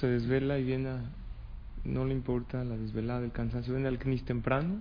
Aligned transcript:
se 0.00 0.06
desvela 0.06 0.58
y 0.58 0.64
viene 0.64 0.88
a, 0.88 1.00
no 1.84 2.04
le 2.04 2.14
importa 2.14 2.64
la 2.64 2.76
desvelada, 2.76 3.24
el 3.24 3.32
cansancio, 3.32 3.74
viene 3.74 3.88
al 3.88 3.98
Knis 3.98 4.24
temprano, 4.24 4.80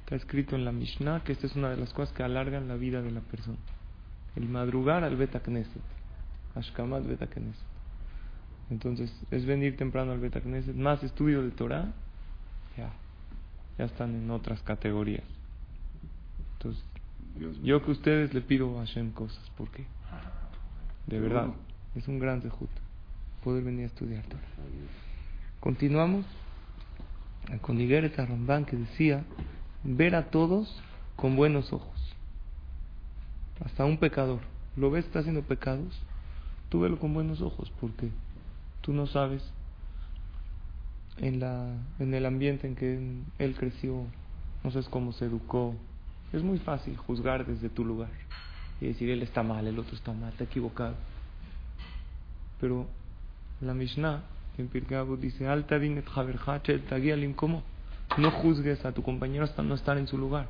está 0.00 0.16
escrito 0.16 0.54
en 0.54 0.64
la 0.64 0.72
Mishnah 0.72 1.22
que 1.24 1.32
esta 1.32 1.46
es 1.46 1.56
una 1.56 1.70
de 1.70 1.76
las 1.76 1.92
cosas 1.92 2.14
que 2.14 2.22
alargan 2.22 2.68
la 2.68 2.76
vida 2.76 3.02
de 3.02 3.10
la 3.10 3.20
persona. 3.20 3.58
El 4.36 4.48
madrugar 4.48 5.02
al 5.02 5.16
Beta 5.16 5.40
Knesset, 5.40 5.82
Ashkamat 6.54 7.06
Beta 7.06 7.26
Knesset. 7.26 7.66
Entonces, 8.70 9.12
es 9.30 9.44
venir 9.44 9.76
temprano 9.76 10.12
al 10.12 10.20
Beta 10.20 10.40
Knesset, 10.40 10.76
más 10.76 11.02
estudio 11.02 11.42
de 11.42 11.50
Torah, 11.50 11.92
ya, 12.76 12.92
ya 13.78 13.84
están 13.86 14.14
en 14.14 14.30
otras 14.30 14.62
categorías. 14.62 15.24
Entonces, 16.52 16.84
yo 17.62 17.82
que 17.82 17.90
ustedes 17.90 18.34
le 18.34 18.42
pido 18.42 18.78
a 18.78 18.84
Hashem 18.84 19.12
cosas, 19.12 19.50
porque 19.56 19.86
de 21.06 21.18
verdad 21.18 21.48
es 21.94 22.06
un 22.06 22.18
gran 22.18 22.40
dejut 22.40 22.70
poder 23.42 23.64
venir 23.64 23.84
a 23.84 23.86
estudiar. 23.86 24.24
Continuamos 25.60 26.24
con 27.62 27.80
Igeret 27.80 28.16
Ramban 28.16 28.64
que 28.64 28.76
decía 28.76 29.24
ver 29.82 30.14
a 30.14 30.30
todos 30.30 30.82
con 31.16 31.36
buenos 31.36 31.72
ojos, 31.72 32.16
hasta 33.64 33.84
un 33.84 33.98
pecador. 33.98 34.40
¿Lo 34.76 34.90
ves 34.90 35.04
está 35.04 35.18
haciendo 35.18 35.42
pecados? 35.42 36.00
Tú 36.68 36.80
velo 36.80 36.98
con 36.98 37.12
buenos 37.12 37.42
ojos, 37.42 37.72
porque 37.80 38.10
tú 38.80 38.92
no 38.92 39.06
sabes 39.06 39.42
en, 41.18 41.40
la, 41.40 41.74
en 41.98 42.14
el 42.14 42.24
ambiente 42.24 42.66
en 42.66 42.76
que 42.76 43.22
él 43.38 43.56
creció, 43.56 44.04
no 44.62 44.70
sabes 44.70 44.88
cómo 44.88 45.12
se 45.12 45.26
educó. 45.26 45.74
Es 46.32 46.42
muy 46.42 46.58
fácil 46.58 46.96
juzgar 46.96 47.44
desde 47.44 47.68
tu 47.68 47.84
lugar 47.84 48.10
y 48.80 48.86
decir 48.86 49.10
él 49.10 49.22
está 49.22 49.42
mal, 49.42 49.66
el 49.66 49.78
otro 49.78 49.94
está 49.96 50.12
mal, 50.12 50.30
está 50.30 50.44
equivocado. 50.44 50.94
Pero 52.60 52.86
la 53.60 53.74
Mishnah 53.74 54.22
en 54.58 54.68
Pirkei 54.68 54.98
dice, 55.20 55.46
Alta 55.46 55.78
dinet. 55.78 56.04
No 58.18 58.30
juzgues 58.30 58.84
a 58.84 58.92
tu 58.92 59.02
compañero 59.02 59.44
hasta 59.44 59.62
no 59.62 59.74
estar 59.74 59.96
en 59.96 60.06
su 60.06 60.18
lugar. 60.18 60.48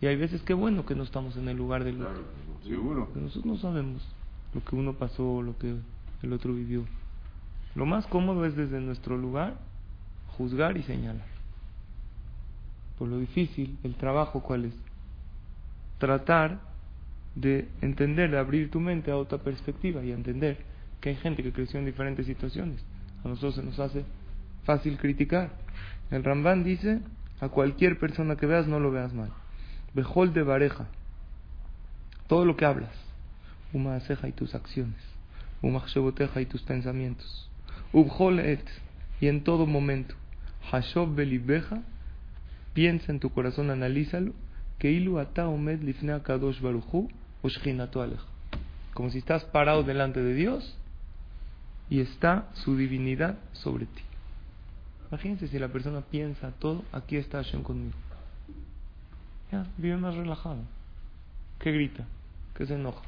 Y 0.00 0.06
hay 0.06 0.16
veces 0.16 0.42
que 0.42 0.54
bueno 0.54 0.86
que 0.86 0.94
no 0.94 1.02
estamos 1.02 1.36
en 1.36 1.48
el 1.48 1.56
lugar 1.56 1.84
del 1.84 2.02
otro. 2.02 2.22
Seguro. 2.62 3.08
nosotros 3.14 3.44
no 3.44 3.56
sabemos 3.56 4.02
lo 4.54 4.64
que 4.64 4.76
uno 4.76 4.94
pasó, 4.94 5.42
lo 5.42 5.56
que 5.58 5.74
el 6.22 6.32
otro 6.32 6.54
vivió. 6.54 6.84
Lo 7.74 7.86
más 7.86 8.06
cómodo 8.06 8.44
es 8.44 8.56
desde 8.56 8.80
nuestro 8.80 9.16
lugar 9.16 9.54
juzgar 10.36 10.76
y 10.76 10.82
señalar. 10.82 11.26
Por 12.98 13.08
lo 13.08 13.18
difícil, 13.18 13.78
el 13.82 13.94
trabajo 13.94 14.42
cuál 14.42 14.66
es? 14.66 14.74
Tratar 15.98 16.60
de 17.34 17.68
entender, 17.82 18.30
de 18.30 18.38
abrir 18.38 18.70
tu 18.70 18.80
mente 18.80 19.10
a 19.10 19.16
otra 19.16 19.38
perspectiva 19.38 20.02
y 20.02 20.12
entender 20.12 20.64
que 21.00 21.10
hay 21.10 21.16
gente 21.16 21.42
que 21.42 21.52
creció 21.52 21.78
en 21.78 21.86
diferentes 21.86 22.26
situaciones. 22.26 22.84
A 23.24 23.28
nosotros 23.28 23.56
se 23.56 23.62
nos 23.62 23.78
hace 23.78 24.04
fácil 24.64 24.98
criticar. 24.98 25.50
El 26.10 26.24
Ramban 26.24 26.64
dice, 26.64 27.00
a 27.40 27.48
cualquier 27.48 27.98
persona 27.98 28.36
que 28.36 28.46
veas 28.46 28.66
no 28.66 28.80
lo 28.80 28.90
veas 28.90 29.12
mal. 29.12 29.30
Bejol 29.94 30.32
de 30.32 30.42
bareja, 30.42 30.86
todo 32.28 32.44
lo 32.44 32.56
que 32.56 32.64
hablas, 32.64 32.92
ceja 34.06 34.28
y 34.28 34.32
tus 34.32 34.54
acciones, 34.54 35.00
umachsheboteja 35.62 36.40
y 36.40 36.46
tus 36.46 36.62
pensamientos, 36.62 37.50
ubhol 37.92 38.40
et, 38.40 38.64
y 39.20 39.28
en 39.28 39.42
todo 39.42 39.66
momento, 39.66 40.14
hashob 40.70 41.14
belibeja, 41.14 41.82
piensa 42.74 43.12
en 43.12 43.20
tu 43.20 43.30
corazón, 43.30 43.70
analízalo, 43.70 44.32
que 44.78 44.90
ilu 44.90 45.18
ata 45.18 45.48
omed 45.48 45.82
lifnea 45.82 46.22
kadosh 46.22 46.60
baruchu, 46.60 47.08
como 48.92 49.10
si 49.10 49.18
estás 49.18 49.44
parado 49.44 49.82
delante 49.82 50.22
de 50.22 50.34
Dios 50.34 50.76
y 51.88 52.00
está 52.00 52.48
su 52.54 52.76
divinidad 52.76 53.38
sobre 53.52 53.86
ti. 53.86 54.02
Imagínense 55.08 55.48
si 55.48 55.58
la 55.58 55.68
persona 55.68 56.00
piensa 56.00 56.50
todo, 56.58 56.84
aquí 56.92 57.16
está 57.16 57.38
Hashem 57.38 57.62
conmigo. 57.62 57.96
Ya, 59.52 59.66
vive 59.76 59.96
más 59.96 60.14
relajado. 60.14 60.58
¿Qué 61.60 61.70
grita? 61.70 62.04
¿Qué 62.54 62.66
se 62.66 62.74
enoja? 62.74 63.02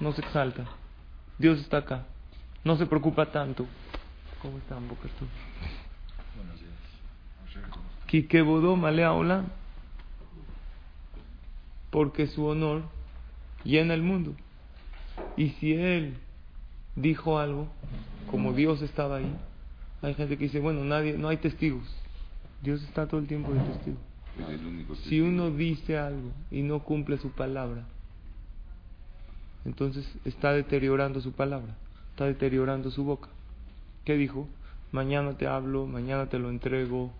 No 0.00 0.12
se 0.12 0.22
exalta. 0.22 0.64
Dios 1.38 1.60
está 1.60 1.78
acá. 1.78 2.06
No 2.64 2.76
se 2.76 2.86
preocupa 2.86 3.30
tanto. 3.30 3.66
¿Cómo 4.40 4.58
están, 4.58 4.88
Buenos 4.88 6.60
días. 6.60 6.72
malea 8.76 9.12
hola. 9.12 9.44
Porque 11.90 12.26
su 12.26 12.46
honor 12.46 12.82
llena 13.64 13.94
el 13.94 14.02
mundo. 14.02 14.34
Y 15.36 15.50
si 15.50 15.74
él 15.74 16.16
dijo 16.96 17.38
algo, 17.38 17.68
como 18.30 18.52
Dios 18.52 18.82
estaba 18.82 19.16
ahí, 19.16 19.36
hay 20.02 20.14
gente 20.14 20.36
que 20.36 20.44
dice, 20.44 20.60
bueno, 20.60 20.84
nadie, 20.84 21.16
no 21.16 21.28
hay 21.28 21.36
testigos. 21.36 21.84
Dios 22.62 22.82
está 22.82 23.06
todo 23.06 23.20
el 23.20 23.26
tiempo 23.26 23.52
de 23.52 23.60
testigo. 23.60 23.96
Si 25.04 25.20
uno 25.20 25.50
dice 25.50 25.98
algo 25.98 26.30
y 26.50 26.62
no 26.62 26.80
cumple 26.80 27.18
su 27.18 27.30
palabra, 27.30 27.84
entonces 29.64 30.06
está 30.24 30.52
deteriorando 30.52 31.20
su 31.20 31.32
palabra, 31.32 31.76
está 32.10 32.24
deteriorando 32.24 32.90
su 32.90 33.04
boca. 33.04 33.28
¿Qué 34.04 34.16
dijo? 34.16 34.48
Mañana 34.90 35.36
te 35.36 35.46
hablo, 35.46 35.86
mañana 35.86 36.26
te 36.26 36.38
lo 36.38 36.50
entrego, 36.50 37.12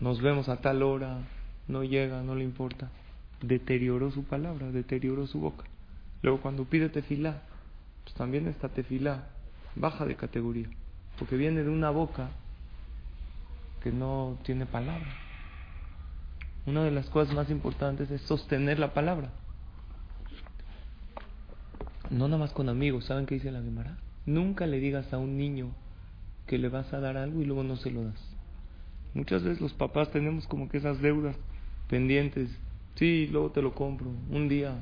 nos 0.00 0.20
vemos 0.20 0.48
a 0.48 0.56
tal 0.56 0.82
hora, 0.82 1.20
no 1.68 1.84
llega, 1.84 2.22
no 2.22 2.34
le 2.34 2.44
importa. 2.44 2.90
Deterioró 3.40 4.10
su 4.10 4.24
palabra, 4.24 4.70
deterioró 4.70 5.26
su 5.26 5.40
boca. 5.40 5.64
Luego 6.22 6.40
cuando 6.40 6.64
pide 6.64 6.88
tefilá, 6.88 7.42
pues 8.04 8.14
también 8.14 8.48
esta 8.48 8.68
tefilá 8.68 9.28
baja 9.74 10.04
de 10.04 10.16
categoría, 10.16 10.68
porque 11.18 11.36
viene 11.36 11.62
de 11.62 11.70
una 11.70 11.90
boca 11.90 12.30
que 13.82 13.90
no 13.90 14.38
tiene 14.44 14.66
palabra. 14.66 15.16
Una 16.66 16.84
de 16.84 16.92
las 16.92 17.08
cosas 17.10 17.34
más 17.34 17.50
importantes 17.50 18.10
es 18.10 18.20
sostener 18.22 18.78
la 18.78 18.94
palabra. 18.94 19.32
No 22.10 22.28
nada 22.28 22.38
más 22.38 22.52
con 22.52 22.68
amigos, 22.68 23.06
¿saben 23.06 23.26
qué 23.26 23.36
dice 23.36 23.50
la 23.50 23.62
Gemara? 23.62 23.96
Nunca 24.26 24.66
le 24.66 24.78
digas 24.78 25.12
a 25.12 25.18
un 25.18 25.36
niño 25.36 25.70
que 26.46 26.58
le 26.58 26.68
vas 26.68 26.92
a 26.92 27.00
dar 27.00 27.16
algo 27.16 27.40
y 27.40 27.44
luego 27.44 27.64
no 27.64 27.76
se 27.76 27.90
lo 27.90 28.04
das. 28.04 28.20
Muchas 29.14 29.42
veces 29.42 29.60
los 29.60 29.72
papás 29.72 30.10
tenemos 30.12 30.46
como 30.46 30.68
que 30.68 30.78
esas 30.78 31.00
deudas 31.00 31.36
pendientes. 31.88 32.50
Sí, 32.94 33.26
luego 33.26 33.50
te 33.50 33.62
lo 33.62 33.74
compro, 33.74 34.06
un 34.30 34.48
día. 34.48 34.74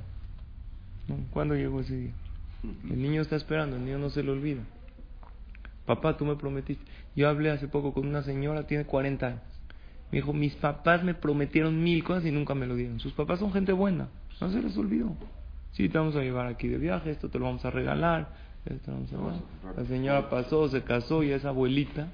¿Cuándo 1.32 1.54
llegó 1.54 1.80
ese 1.80 1.97
día? 1.97 2.12
El 2.62 3.00
niño 3.00 3.22
está 3.22 3.37
esperando, 3.37 3.76
el 3.76 3.84
niño 3.84 3.98
no 3.98 4.10
se 4.10 4.22
le 4.22 4.31
olvida. 4.31 4.62
Papá, 5.87 6.16
tú 6.16 6.25
me 6.25 6.37
prometiste. 6.37 6.84
Yo 7.16 7.28
hablé 7.28 7.50
hace 7.50 7.69
poco 7.69 7.93
con 7.93 8.06
una 8.06 8.22
señora, 8.22 8.66
tiene 8.66 8.84
40 8.84 9.26
años. 9.26 9.41
Me 10.12 10.19
dijo, 10.19 10.32
mis 10.32 10.54
papás 10.56 11.03
me 11.03 11.15
prometieron 11.15 11.82
mil 11.82 12.04
cosas 12.04 12.26
y 12.26 12.31
nunca 12.31 12.54
me 12.54 12.66
lo 12.66 12.76
dieron. 12.76 13.00
Sus 13.00 13.12
papás 13.12 13.38
son 13.38 13.53
gente 13.53 13.72
buena, 13.72 14.09
no 14.41 14.50
se 14.50 14.60
les 14.60 14.76
olvidó. 14.76 15.16
Sí, 15.72 15.88
te 15.88 15.98
vamos 15.98 16.16
a 16.16 16.21
llevar 16.21 16.47
aquí 16.47 16.69
de 16.69 16.78
viaje, 16.78 17.10
esto 17.10 17.28
te 17.28 17.38
lo 17.38 17.47
vamos 17.47 17.65
a 17.65 17.71
regalar. 17.71 18.34
La 19.77 19.84
señora 19.87 20.28
pasó, 20.28 20.69
se 20.69 20.82
casó 20.82 21.22
y 21.22 21.31
es 21.31 21.44
abuelita 21.44 22.09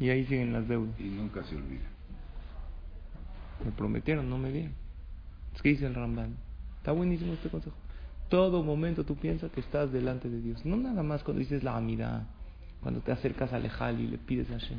y 0.00 0.08
ahí 0.08 0.24
siguen 0.24 0.52
las 0.52 0.66
deudas. 0.66 0.98
Y 0.98 1.04
nunca 1.04 1.42
se 1.44 1.56
olvida. 1.56 1.88
Me 3.64 3.72
prometieron, 3.72 4.30
no 4.30 4.38
me 4.38 4.50
dieron. 4.50 4.72
Es 5.54 5.60
que 5.60 5.70
dice 5.70 5.86
el 5.86 5.94
Ramban. 5.94 6.36
Está 6.78 6.92
buenísimo 6.92 7.34
este 7.34 7.50
consejo 7.50 7.76
todo 8.28 8.62
momento 8.62 9.04
tú 9.04 9.16
piensas 9.16 9.50
que 9.50 9.60
estás 9.60 9.92
delante 9.92 10.28
de 10.28 10.40
Dios. 10.40 10.64
No 10.64 10.76
nada 10.76 11.02
más 11.02 11.22
cuando 11.22 11.40
dices 11.40 11.62
la 11.62 11.76
amida, 11.76 12.26
cuando 12.82 13.00
te 13.00 13.12
acercas 13.12 13.52
al 13.52 13.64
Ejal 13.64 14.00
y 14.00 14.06
le 14.06 14.18
pides 14.18 14.50
a 14.50 14.58
Hashem. 14.58 14.78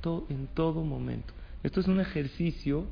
Todo, 0.00 0.26
en 0.28 0.46
todo 0.48 0.82
momento. 0.82 1.32
Esto 1.62 1.80
es 1.80 1.88
un 1.88 2.00
ejercicio 2.00 2.84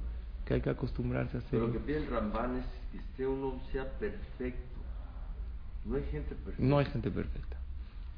que 0.44 0.54
hay 0.54 0.60
que 0.60 0.70
acostumbrarse 0.70 1.36
a 1.36 1.40
hacer. 1.40 1.50
Pero 1.52 1.66
lo 1.68 1.72
que 1.72 1.78
pide 1.80 1.98
el 1.98 2.06
Ramban 2.08 2.56
es 2.56 2.64
que 2.90 2.98
este 2.98 3.26
uno 3.26 3.60
sea 3.72 3.88
perfecto. 3.98 4.80
No 5.84 5.96
hay 5.96 6.04
gente 6.10 6.34
perfecta. 6.34 6.62
No 6.64 6.78
hay 6.78 6.86
gente 6.86 7.10
perfecta. 7.10 7.56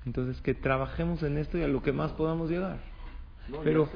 Entonces, 0.07 0.41
que 0.41 0.55
trabajemos 0.55 1.23
en 1.25 1.37
esto 1.37 1.59
y 1.59 1.63
a 1.63 1.69
lo 1.69 1.83
que 1.83 1.93
más 1.93 2.13
podamos 2.13 2.49
llegar. 2.49 2.79
Pero 3.63 3.89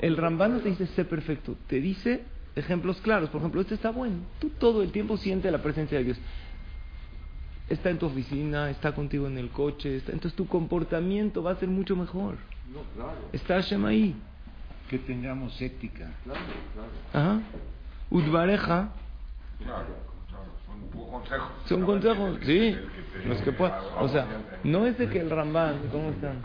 el 0.00 0.16
Ramban 0.16 0.54
no 0.54 0.60
te 0.60 0.70
dice 0.70 0.86
sé 0.88 1.04
perfecto, 1.04 1.54
te 1.66 1.80
dice 1.80 2.22
ejemplos 2.54 3.00
claros. 3.02 3.28
Por 3.30 3.40
ejemplo, 3.40 3.60
este 3.60 3.74
está 3.74 3.90
bueno. 3.90 4.16
Tú 4.38 4.50
todo 4.50 4.82
el 4.82 4.92
tiempo 4.92 5.16
sientes 5.18 5.52
la 5.52 5.62
presencia 5.62 5.98
de 5.98 6.04
Dios 6.04 6.18
está 7.68 7.90
en 7.90 7.98
tu 7.98 8.06
oficina, 8.06 8.70
está 8.70 8.94
contigo 8.94 9.26
en 9.26 9.38
el 9.38 9.50
coche, 9.50 9.96
entonces 10.06 10.34
tu 10.34 10.46
comportamiento 10.46 11.42
va 11.42 11.52
a 11.52 11.56
ser 11.56 11.68
mucho 11.68 11.96
mejor. 11.96 12.36
No, 12.72 12.80
claro. 12.94 13.18
Está 13.32 13.54
Hashem 13.54 13.84
ahí. 13.84 14.14
Que 14.88 14.98
tengamos 14.98 15.60
ética. 15.60 16.12
Claro, 16.24 16.40
claro. 16.74 17.32
Ajá. 17.34 17.40
Udvareja. 18.10 18.90
Claro, 19.58 19.86
son 20.66 21.10
consejos. 21.10 21.48
Son 21.66 21.82
consejos, 21.82 22.38
sí. 22.44 22.76
Los 23.26 23.40
que 23.42 23.50
O 23.98 24.08
sea, 24.08 24.26
no 24.62 24.86
es 24.86 24.96
de 24.98 25.08
que 25.08 25.20
el 25.20 25.30
Ramban, 25.30 25.88
¿cómo 25.90 26.10
están? 26.10 26.42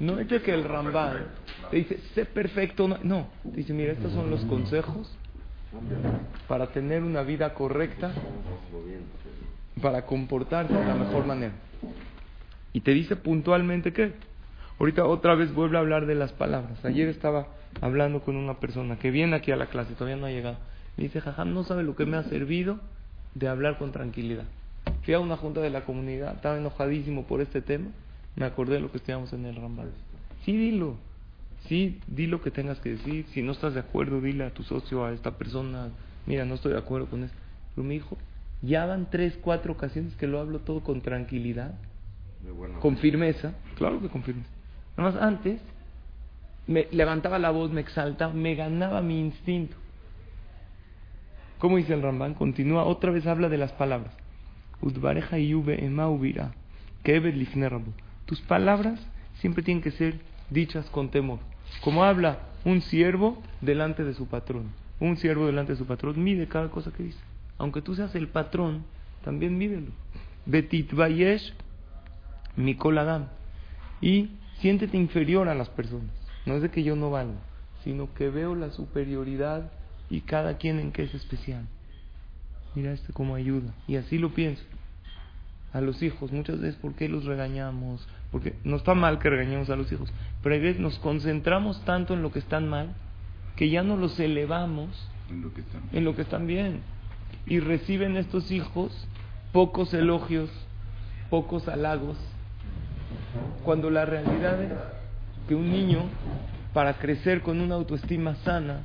No 0.00 0.18
es 0.18 0.28
de 0.28 0.42
que 0.42 0.52
el 0.52 0.64
Ramban 0.64 1.26
te 1.70 1.76
dice, 1.76 1.98
sé 2.14 2.24
perfecto. 2.24 2.88
No, 2.88 2.98
no. 3.02 3.28
Te 3.44 3.58
dice, 3.58 3.72
mira, 3.72 3.92
estos 3.92 4.12
son 4.12 4.30
los 4.30 4.40
consejos 4.46 5.10
para 6.48 6.66
tener 6.68 7.04
una 7.04 7.22
vida 7.22 7.54
correcta 7.54 8.12
para 9.80 10.06
comportarse 10.06 10.72
de 10.72 10.84
la 10.84 10.94
mejor 10.94 11.26
manera. 11.26 11.52
Y 12.72 12.80
te 12.80 12.92
dice 12.92 13.16
puntualmente 13.16 13.92
qué, 13.92 14.12
Ahorita 14.80 15.04
otra 15.04 15.34
vez 15.34 15.52
vuelve 15.52 15.76
a 15.76 15.80
hablar 15.80 16.06
de 16.06 16.14
las 16.14 16.32
palabras. 16.32 16.82
Ayer 16.86 17.06
estaba 17.08 17.48
hablando 17.82 18.22
con 18.22 18.34
una 18.36 18.60
persona 18.60 18.98
que 18.98 19.10
viene 19.10 19.36
aquí 19.36 19.52
a 19.52 19.56
la 19.56 19.66
clase, 19.66 19.92
todavía 19.92 20.16
no 20.16 20.24
ha 20.24 20.30
llegado. 20.30 20.56
Me 20.96 21.04
dice, 21.04 21.20
Jajam, 21.20 21.52
no 21.52 21.64
sabe 21.64 21.82
lo 21.82 21.94
que 21.94 22.06
me 22.06 22.16
ha 22.16 22.22
servido 22.22 22.80
de 23.34 23.48
hablar 23.48 23.76
con 23.76 23.92
tranquilidad. 23.92 24.44
Fui 25.02 25.12
a 25.12 25.20
una 25.20 25.36
junta 25.36 25.60
de 25.60 25.68
la 25.68 25.84
comunidad, 25.84 26.34
estaba 26.34 26.56
enojadísimo 26.56 27.24
por 27.26 27.42
este 27.42 27.60
tema. 27.60 27.90
Me 28.36 28.46
acordé 28.46 28.76
de 28.76 28.80
lo 28.80 28.90
que 28.90 28.96
estudiamos 28.96 29.30
en 29.34 29.44
el 29.44 29.56
Rambal. 29.56 29.90
Sí, 30.46 30.56
dilo. 30.56 30.96
Sí, 31.68 32.00
di 32.06 32.26
lo 32.26 32.40
que 32.40 32.50
tengas 32.50 32.80
que 32.80 32.92
decir. 32.92 33.26
Si 33.34 33.42
no 33.42 33.52
estás 33.52 33.74
de 33.74 33.80
acuerdo, 33.80 34.22
dile 34.22 34.44
a 34.44 34.54
tu 34.54 34.62
socio, 34.62 35.04
a 35.04 35.12
esta 35.12 35.36
persona, 35.36 35.90
mira, 36.24 36.46
no 36.46 36.54
estoy 36.54 36.72
de 36.72 36.78
acuerdo 36.78 37.06
con 37.06 37.24
esto. 37.24 37.36
Pero 37.74 37.86
mi 37.86 37.96
hijo, 37.96 38.16
ya 38.62 38.86
van 38.86 39.08
tres, 39.10 39.38
cuatro 39.40 39.72
ocasiones 39.72 40.14
que 40.16 40.26
lo 40.26 40.40
hablo 40.40 40.60
todo 40.60 40.80
con 40.80 41.00
tranquilidad, 41.00 41.74
con 42.80 42.96
firmeza. 42.98 43.54
Claro 43.76 44.00
que 44.00 44.08
con 44.08 44.22
firmeza. 44.22 44.48
Nada 44.96 45.12
más 45.12 45.22
antes, 45.22 45.60
me 46.66 46.86
levantaba 46.92 47.38
la 47.38 47.50
voz, 47.50 47.70
me 47.70 47.80
exaltaba, 47.80 48.32
me 48.32 48.54
ganaba 48.54 49.02
mi 49.02 49.20
instinto. 49.20 49.76
¿Cómo 51.58 51.76
dice 51.76 51.92
el 51.92 52.02
Rambán? 52.02 52.34
Continúa, 52.34 52.84
otra 52.84 53.10
vez 53.10 53.26
habla 53.26 53.48
de 53.48 53.58
las 53.58 53.72
palabras. 53.72 54.14
Tus 54.80 54.94
palabras 58.42 59.00
siempre 59.40 59.62
tienen 59.62 59.82
que 59.82 59.90
ser 59.90 60.14
dichas 60.48 60.88
con 60.90 61.10
temor. 61.10 61.38
Como 61.82 62.04
habla 62.04 62.38
un 62.64 62.80
siervo 62.80 63.42
delante 63.60 64.04
de 64.04 64.14
su 64.14 64.26
patrón. 64.26 64.70
Un 65.00 65.16
siervo 65.16 65.46
delante 65.46 65.72
de 65.72 65.78
su 65.78 65.86
patrón 65.86 66.22
mide 66.22 66.46
cada 66.46 66.70
cosa 66.70 66.92
que 66.92 67.02
dice. 67.02 67.18
Aunque 67.60 67.82
tú 67.82 67.94
seas 67.94 68.14
el 68.14 68.28
patrón, 68.28 68.84
también 69.22 69.58
mídelo. 69.58 69.92
Betit 70.46 70.94
bayesh 70.94 71.52
mikol 72.56 72.96
adam. 72.96 73.26
Y 74.00 74.30
siéntete 74.60 74.96
inferior 74.96 75.46
a 75.48 75.54
las 75.54 75.68
personas. 75.68 76.10
No 76.46 76.54
es 76.54 76.62
de 76.62 76.70
que 76.70 76.82
yo 76.82 76.96
no 76.96 77.10
valgo, 77.10 77.34
sino 77.84 78.12
que 78.14 78.30
veo 78.30 78.54
la 78.54 78.70
superioridad 78.70 79.70
y 80.08 80.22
cada 80.22 80.56
quien 80.56 80.80
en 80.80 80.90
qué 80.90 81.02
es 81.02 81.14
especial. 81.14 81.66
Mira 82.74 82.92
este 82.92 83.12
cómo 83.12 83.34
ayuda. 83.34 83.74
Y 83.86 83.96
así 83.96 84.16
lo 84.16 84.30
pienso. 84.32 84.64
A 85.74 85.82
los 85.82 86.02
hijos, 86.02 86.32
muchas 86.32 86.60
veces, 86.60 86.76
¿por 86.80 86.94
qué 86.94 87.10
los 87.10 87.26
regañamos? 87.26 88.08
Porque 88.32 88.54
no 88.64 88.76
está 88.76 88.94
mal 88.94 89.18
que 89.18 89.28
regañemos 89.28 89.68
a 89.68 89.76
los 89.76 89.92
hijos, 89.92 90.10
pero 90.42 90.54
a 90.54 90.58
veces 90.58 90.80
nos 90.80 90.98
concentramos 90.98 91.84
tanto 91.84 92.14
en 92.14 92.22
lo 92.22 92.32
que 92.32 92.38
están 92.38 92.68
mal 92.68 92.94
que 93.54 93.68
ya 93.68 93.82
no 93.82 93.98
los 93.98 94.18
elevamos 94.18 94.88
En 95.28 95.42
lo 95.42 95.52
que 95.52 95.60
están. 95.60 95.82
en 95.92 96.04
lo 96.04 96.16
que 96.16 96.22
están 96.22 96.46
bien. 96.46 96.80
Y 97.46 97.60
reciben 97.60 98.16
estos 98.16 98.50
hijos 98.50 99.06
pocos 99.52 99.92
elogios, 99.94 100.50
pocos 101.28 101.68
halagos, 101.68 102.16
cuando 103.64 103.90
la 103.90 104.04
realidad 104.04 104.62
es 104.62 104.72
que 105.48 105.54
un 105.54 105.70
niño, 105.70 106.04
para 106.72 106.94
crecer 106.94 107.42
con 107.42 107.60
una 107.60 107.74
autoestima 107.74 108.36
sana, 108.36 108.82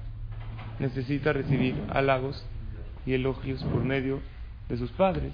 necesita 0.79 1.33
recibir 1.33 1.75
halagos 1.89 2.43
y 3.05 3.13
elogios 3.13 3.63
por 3.63 3.83
medio 3.83 4.19
de 4.69 4.77
sus 4.77 4.91
padres. 4.91 5.33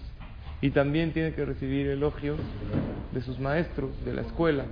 Y 0.62 0.72
también 0.72 1.12
tiene 1.12 1.34
que 1.34 1.46
recibir 1.46 1.88
elogios 1.88 2.38
de 3.14 3.22
sus 3.22 3.40
maestros, 3.40 3.90
de 4.06 4.14
la 4.14 4.22
escuela. 4.22 4.66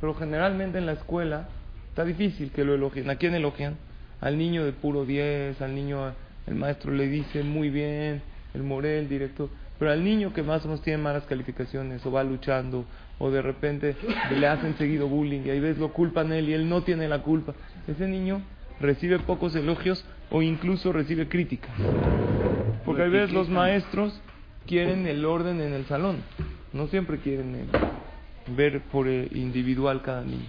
Pero 0.00 0.14
generalmente 0.14 0.78
en 0.78 0.86
la 0.86 0.92
escuela 0.92 1.48
está 1.88 2.04
difícil 2.04 2.52
que 2.52 2.64
lo 2.64 2.74
elogien. 2.74 3.10
¿A 3.10 3.16
quién 3.16 3.34
elogian? 3.34 3.76
Al 4.20 4.38
niño 4.38 4.64
de 4.64 4.72
puro 4.72 5.04
10, 5.04 5.60
al 5.60 5.74
niño, 5.74 6.12
el 6.46 6.54
maestro 6.54 6.92
le 6.92 7.08
dice 7.08 7.42
muy 7.42 7.70
bien, 7.70 8.22
el 8.54 8.62
Morel, 8.62 9.08
director. 9.08 9.48
Pero 9.78 9.90
al 9.90 10.02
niño 10.02 10.32
que 10.32 10.42
más 10.42 10.64
o 10.64 10.68
menos 10.68 10.82
tiene 10.82 11.02
malas 11.02 11.24
calificaciones 11.24 12.04
o 12.06 12.10
va 12.10 12.24
luchando 12.24 12.86
o 13.18 13.30
de 13.30 13.42
repente 13.42 13.96
le 14.30 14.46
hacen 14.46 14.76
seguido 14.76 15.08
bullying 15.08 15.42
y 15.44 15.50
ahí 15.50 15.60
ves 15.60 15.78
lo 15.78 15.92
culpan 15.92 16.32
él 16.32 16.48
y 16.48 16.54
él 16.54 16.68
no 16.68 16.82
tiene 16.82 17.08
la 17.08 17.22
culpa. 17.22 17.54
Ese 17.86 18.06
niño 18.06 18.40
recibe 18.80 19.18
pocos 19.18 19.54
elogios 19.54 20.04
o 20.30 20.42
incluso 20.42 20.92
recibe 20.92 21.28
críticas. 21.28 21.70
Porque 22.84 23.02
a 23.02 23.06
veces 23.06 23.32
los 23.32 23.48
maestros 23.48 24.20
quieren 24.66 25.06
el 25.06 25.24
orden 25.24 25.60
en 25.60 25.72
el 25.72 25.86
salón, 25.86 26.18
no 26.72 26.86
siempre 26.88 27.18
quieren 27.18 27.54
eh, 27.54 27.64
ver 28.56 28.80
por 28.80 29.08
eh, 29.08 29.28
individual 29.32 30.02
cada 30.02 30.22
niño. 30.22 30.46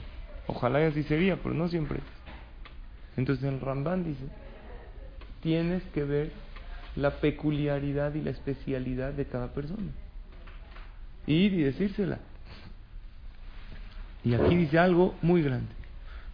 Ojalá 0.47 0.81
y 0.81 0.85
así 0.85 1.03
sería, 1.03 1.37
pero 1.37 1.53
no 1.53 1.67
siempre. 1.67 1.99
Entonces 3.17 3.43
el 3.45 3.59
Ramban 3.59 4.03
dice, 4.03 4.23
tienes 5.41 5.83
que 5.93 6.03
ver 6.03 6.31
la 6.95 7.19
peculiaridad 7.19 8.13
y 8.15 8.21
la 8.21 8.31
especialidad 8.31 9.13
de 9.13 9.25
cada 9.25 9.53
persona. 9.53 9.91
Ir 11.25 11.53
y 11.53 11.63
decírsela. 11.63 12.19
Y 14.23 14.33
aquí 14.33 14.55
dice 14.55 14.79
algo 14.79 15.15
muy 15.21 15.41
grande. 15.41 15.73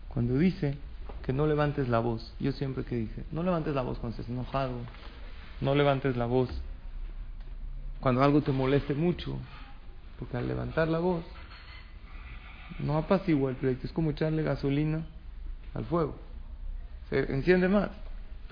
Cuando 0.10 0.38
dice 0.38 0.78
que 1.26 1.34
no 1.34 1.48
levantes 1.48 1.90
la 1.90 2.00
voz, 2.00 2.34
yo 2.40 2.52
siempre 2.52 2.84
que 2.84 2.96
dije, 2.96 3.24
no 3.32 3.44
levantes 3.44 3.76
la 3.76 3.82
voz 3.82 3.98
cuando 4.00 4.18
estés 4.18 4.30
enojado, 4.30 4.74
no 5.62 5.76
levantes 5.76 6.16
la 6.18 6.26
voz 6.26 6.50
cuando 8.00 8.22
algo 8.22 8.42
te 8.42 8.52
moleste 8.52 8.94
mucho, 8.94 9.38
porque 10.20 10.38
al 10.38 10.48
levantar 10.48 10.90
la 10.90 11.00
voz 11.00 11.24
no 12.80 12.98
apacigua 12.98 13.50
el 13.50 13.56
pleito, 13.56 13.88
es 13.88 13.94
como 13.94 14.12
echarle 14.12 14.44
gasolina 14.44 15.06
al 15.74 15.86
fuego, 15.86 16.16
se 17.10 17.20
enciende 17.34 17.70
más. 17.70 17.90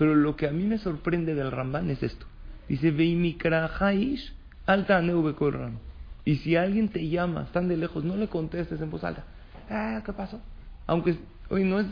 Pero 0.02 0.16
lo 0.16 0.34
que 0.34 0.48
a 0.48 0.50
mí 0.50 0.64
me 0.64 0.78
sorprende 0.78 1.36
del 1.36 1.52
Ramban 1.52 1.88
es 1.88 2.02
esto. 2.02 2.26
Dice, 2.68 2.90
Veimikrahaish 2.90 4.32
alta 4.66 5.00
ram. 5.00 5.78
Y 6.24 6.38
si 6.38 6.56
alguien 6.56 6.88
te 6.88 7.08
llama, 7.08 7.44
están 7.44 7.68
de 7.68 7.76
lejos, 7.76 8.02
no 8.02 8.16
le 8.16 8.26
contestes 8.26 8.80
en 8.80 8.90
voz 8.90 9.04
alta. 9.04 9.22
Ah, 9.70 10.02
¿qué 10.04 10.12
pasó? 10.12 10.40
Aunque 10.88 11.18
hoy 11.50 11.62
no 11.62 11.78
es 11.78 11.86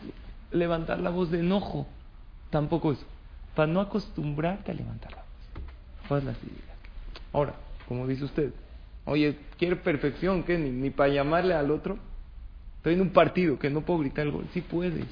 levantar 0.50 0.98
la 0.98 1.10
voz 1.10 1.30
de 1.30 1.38
enojo, 1.38 1.86
tampoco 2.50 2.90
eso. 2.90 3.06
Para 3.54 3.72
no 3.72 3.80
acostumbrarte 3.80 4.72
a 4.72 4.74
levantar 4.74 5.12
la 5.12 5.22
voz. 6.08 6.26
Así. 6.26 6.48
Ahora, 7.32 7.54
como 7.86 8.08
dice 8.08 8.24
usted, 8.24 8.52
oye, 9.04 9.38
quiere 9.56 9.76
perfección, 9.76 10.42
¿qué? 10.42 10.58
Ni, 10.58 10.70
ni 10.70 10.90
para 10.90 11.12
llamarle 11.12 11.54
al 11.54 11.70
otro. 11.70 11.96
Estoy 12.78 12.94
en 12.94 13.02
un 13.02 13.10
partido 13.10 13.56
que 13.60 13.70
no 13.70 13.82
puedo 13.82 14.00
gritar 14.00 14.26
el 14.26 14.32
gol. 14.32 14.48
Sí 14.52 14.62
puedes. 14.62 15.06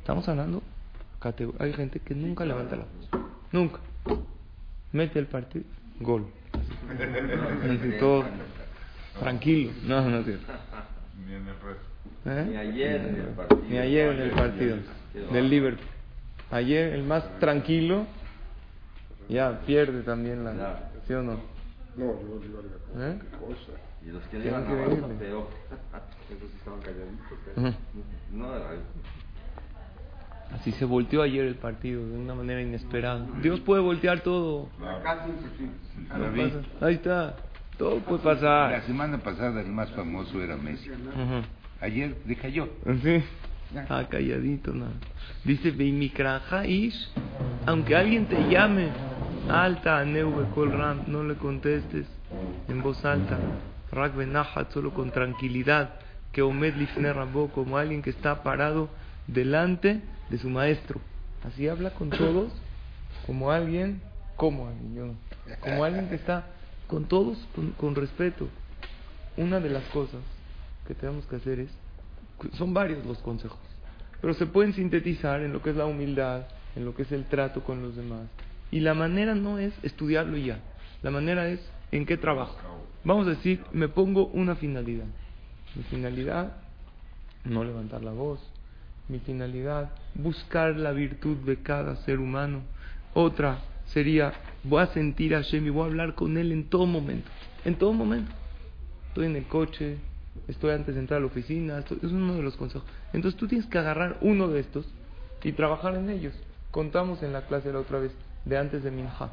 Estamos 0.00 0.26
hablando 0.30 0.62
hay 1.58 1.72
gente 1.72 2.00
que 2.00 2.14
nunca 2.14 2.44
levanta 2.44 2.76
la 2.76 2.84
voz. 2.84 3.22
Nunca. 3.52 3.80
Mete 4.92 5.18
el 5.18 5.26
partido, 5.26 5.64
gol. 6.00 6.26
Todo 8.00 8.24
tranquilo. 9.18 9.72
No, 9.84 10.08
no 10.08 10.18
es 10.18 10.24
cierto. 10.24 10.52
Ni 11.26 11.34
en 11.34 11.48
el 11.48 11.54
resto. 11.54 11.88
¿Eh? 12.24 12.46
Ni 12.48 12.56
ayer 12.56 13.00
en 13.00 13.16
el 13.16 13.26
partido. 13.28 13.62
Ni 13.68 13.78
ayer 13.78 14.12
en 14.12 14.20
el 14.20 14.30
partido 14.30 14.76
del 15.32 15.50
Liverpool. 15.50 15.86
Ayer 16.50 16.94
el 16.94 17.02
más 17.02 17.38
tranquilo 17.40 18.06
ya 19.28 19.60
pierde 19.66 20.02
también 20.02 20.44
la... 20.44 20.90
¿Sí 21.06 21.12
o 21.12 21.22
no? 21.22 21.38
No, 21.96 22.20
yo 22.22 22.38
digo 22.40 22.60
¿Eh? 22.96 23.18
qué 23.20 23.36
cosa. 23.36 23.72
Y 24.06 24.10
los 24.10 24.22
que 24.28 24.38
iban 24.38 24.62
a 24.64 25.18
peor. 25.18 25.48
Esos 26.30 26.54
estaban 26.54 26.80
calladitos. 26.80 27.38
¿eh? 27.56 27.74
No 28.32 28.54
era 28.54 28.70
Así 30.54 30.72
se 30.72 30.84
volteó 30.84 31.22
ayer 31.22 31.44
el 31.44 31.56
partido 31.56 32.04
de 32.06 32.16
una 32.18 32.34
manera 32.34 32.60
inesperada. 32.62 33.26
Dios 33.42 33.60
puede 33.60 33.82
voltear 33.82 34.20
todo. 34.20 34.68
No. 34.80 36.86
Ahí 36.86 36.94
está. 36.94 37.36
Todo 37.76 37.98
puede 38.00 38.24
La 38.24 38.34
pasar. 38.34 38.82
semana 38.82 39.18
pasada 39.18 39.60
el 39.60 39.68
más 39.68 39.90
famoso 39.92 40.42
era 40.42 40.56
Messi. 40.56 40.90
Ayer 41.80 42.16
decayó. 42.24 42.68
Sí. 43.02 43.22
Ah, 43.88 44.04
calladito, 44.08 44.72
nada. 44.72 44.92
Dice, 45.44 45.70
Veimikrahaish, 45.70 47.10
aunque 47.66 47.94
alguien 47.94 48.26
te 48.26 48.48
llame, 48.48 48.88
alta, 49.48 50.04
neuve, 50.04 50.46
kol 50.54 50.72
ram, 50.72 51.02
no 51.06 51.22
le 51.22 51.34
contestes 51.34 52.06
en 52.68 52.82
voz 52.82 53.04
alta. 53.04 53.38
Rak 53.92 54.14
solo 54.70 54.92
con 54.92 55.10
tranquilidad. 55.10 55.94
Que 56.32 56.42
omed 56.42 56.74
lifne 56.76 57.12
rabo, 57.12 57.48
como 57.48 57.78
alguien 57.78 58.02
que 58.02 58.10
está 58.10 58.42
parado 58.42 58.88
delante 59.26 60.00
de 60.30 60.38
su 60.38 60.48
maestro. 60.48 61.00
Así 61.44 61.68
habla 61.68 61.90
con 61.94 62.10
todos, 62.10 62.52
como 63.26 63.50
alguien, 63.50 64.00
como 64.36 64.68
alguien, 64.68 64.94
yo. 64.94 65.56
Como 65.60 65.84
alguien 65.84 66.08
que 66.08 66.16
está 66.16 66.46
con 66.86 67.04
todos, 67.06 67.38
con, 67.54 67.72
con 67.72 67.94
respeto. 67.94 68.48
Una 69.36 69.60
de 69.60 69.70
las 69.70 69.84
cosas 69.84 70.20
que 70.86 70.94
tenemos 70.94 71.26
que 71.26 71.36
hacer 71.36 71.60
es 71.60 71.70
son 72.56 72.72
varios 72.72 73.04
los 73.04 73.18
consejos, 73.18 73.58
pero 74.20 74.34
se 74.34 74.46
pueden 74.46 74.72
sintetizar 74.72 75.42
en 75.42 75.52
lo 75.52 75.62
que 75.62 75.70
es 75.70 75.76
la 75.76 75.86
humildad, 75.86 76.46
en 76.76 76.84
lo 76.84 76.94
que 76.94 77.02
es 77.02 77.12
el 77.12 77.24
trato 77.24 77.62
con 77.64 77.82
los 77.82 77.96
demás. 77.96 78.28
Y 78.70 78.80
la 78.80 78.94
manera 78.94 79.34
no 79.34 79.58
es 79.58 79.72
estudiarlo 79.82 80.36
ya, 80.36 80.60
la 81.02 81.10
manera 81.10 81.48
es 81.48 81.60
en 81.90 82.06
qué 82.06 82.16
trabajo. 82.16 82.56
Vamos 83.04 83.26
a 83.26 83.30
decir, 83.30 83.64
me 83.72 83.88
pongo 83.88 84.26
una 84.26 84.56
finalidad. 84.56 85.06
Mi 85.74 85.82
finalidad, 85.84 86.52
no 87.44 87.64
levantar 87.64 88.02
la 88.02 88.12
voz. 88.12 88.40
Mi 89.08 89.18
finalidad, 89.20 89.90
buscar 90.14 90.76
la 90.76 90.92
virtud 90.92 91.38
de 91.38 91.62
cada 91.62 91.96
ser 92.04 92.18
humano. 92.18 92.60
Otra 93.14 93.58
sería, 93.86 94.34
voy 94.64 94.82
a 94.82 94.88
sentir 94.88 95.34
a 95.34 95.38
Hashem 95.38 95.66
y 95.66 95.70
voy 95.70 95.82
a 95.82 95.86
hablar 95.86 96.14
con 96.14 96.36
él 96.36 96.52
en 96.52 96.68
todo 96.68 96.86
momento. 96.86 97.30
En 97.64 97.76
todo 97.76 97.92
momento. 97.92 98.30
Estoy 99.08 99.26
en 99.26 99.36
el 99.36 99.46
coche, 99.46 99.96
estoy 100.46 100.72
antes 100.72 100.94
de 100.94 101.00
entrar 101.00 101.18
a 101.18 101.20
la 101.20 101.26
oficina, 101.26 101.78
esto 101.78 101.96
es 102.02 102.12
uno 102.12 102.34
de 102.34 102.42
los 102.42 102.56
consejos. 102.56 102.86
Entonces 103.12 103.38
tú 103.38 103.48
tienes 103.48 103.66
que 103.66 103.78
agarrar 103.78 104.18
uno 104.20 104.48
de 104.48 104.60
estos 104.60 104.86
y 105.42 105.52
trabajar 105.52 105.94
en 105.94 106.10
ellos. 106.10 106.34
Contamos 106.70 107.22
en 107.22 107.32
la 107.32 107.46
clase 107.46 107.72
la 107.72 107.80
otra 107.80 107.98
vez, 107.98 108.12
de 108.44 108.58
antes 108.58 108.82
de 108.82 108.90
Minha, 108.90 109.30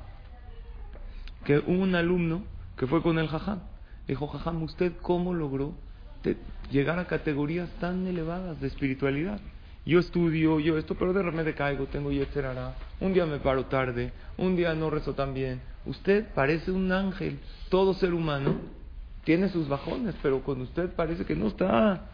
que 1.44 1.60
hubo 1.60 1.84
un 1.84 1.96
alumno 1.96 2.44
que 2.78 2.88
fue 2.88 3.02
con 3.02 3.20
el 3.20 3.28
Jajam. 3.28 3.60
Dijo, 4.08 4.28
Jajam, 4.28 4.64
¿usted 4.64 4.94
cómo 5.02 5.34
logró 5.34 5.74
llegar 6.72 6.98
a 6.98 7.06
categorías 7.06 7.70
tan 7.80 8.08
elevadas 8.08 8.60
de 8.62 8.68
espiritualidad? 8.68 9.40
Yo 9.86 10.00
estudio, 10.00 10.60
yo 10.60 10.78
esto, 10.78 10.96
pero 10.96 11.14
de 11.14 11.22
repente 11.22 11.54
caigo, 11.54 11.86
tengo 11.86 12.12
yetzerara. 12.12 12.76
Un 13.00 13.14
día 13.14 13.26
me 13.26 13.38
paro 13.38 13.66
tarde, 13.66 14.12
un 14.38 14.56
día 14.56 14.74
no 14.74 14.90
rezo 14.90 15.14
tan 15.14 15.34
bien. 15.34 15.62
Usted 15.86 16.26
parece 16.34 16.72
un 16.72 16.92
ángel. 16.92 17.40
Todo 17.70 17.94
ser 17.94 18.14
humano 18.14 18.56
tiene 19.24 19.50
sus 19.50 19.68
bajones, 19.68 20.16
pero 20.24 20.42
con 20.42 20.62
usted 20.62 20.90
parece 20.90 21.24
que 21.26 21.36
no 21.36 21.48
está 21.48 22.10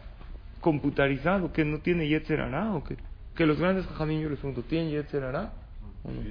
computarizado, 0.60 1.52
que 1.52 1.64
no 1.64 1.78
tiene 1.78 2.08
yetzerara 2.08 2.74
o 2.74 2.84
que, 2.84 2.96
que 3.34 3.46
los 3.46 3.58
grandes 3.58 3.86
jajamín 3.86 4.20
yo 4.20 4.28
les 4.28 4.38
pregunto, 4.38 4.62
¿tienen 4.68 4.90
yetzerara? 4.90 5.52
¿O 6.04 6.10
no? 6.10 6.22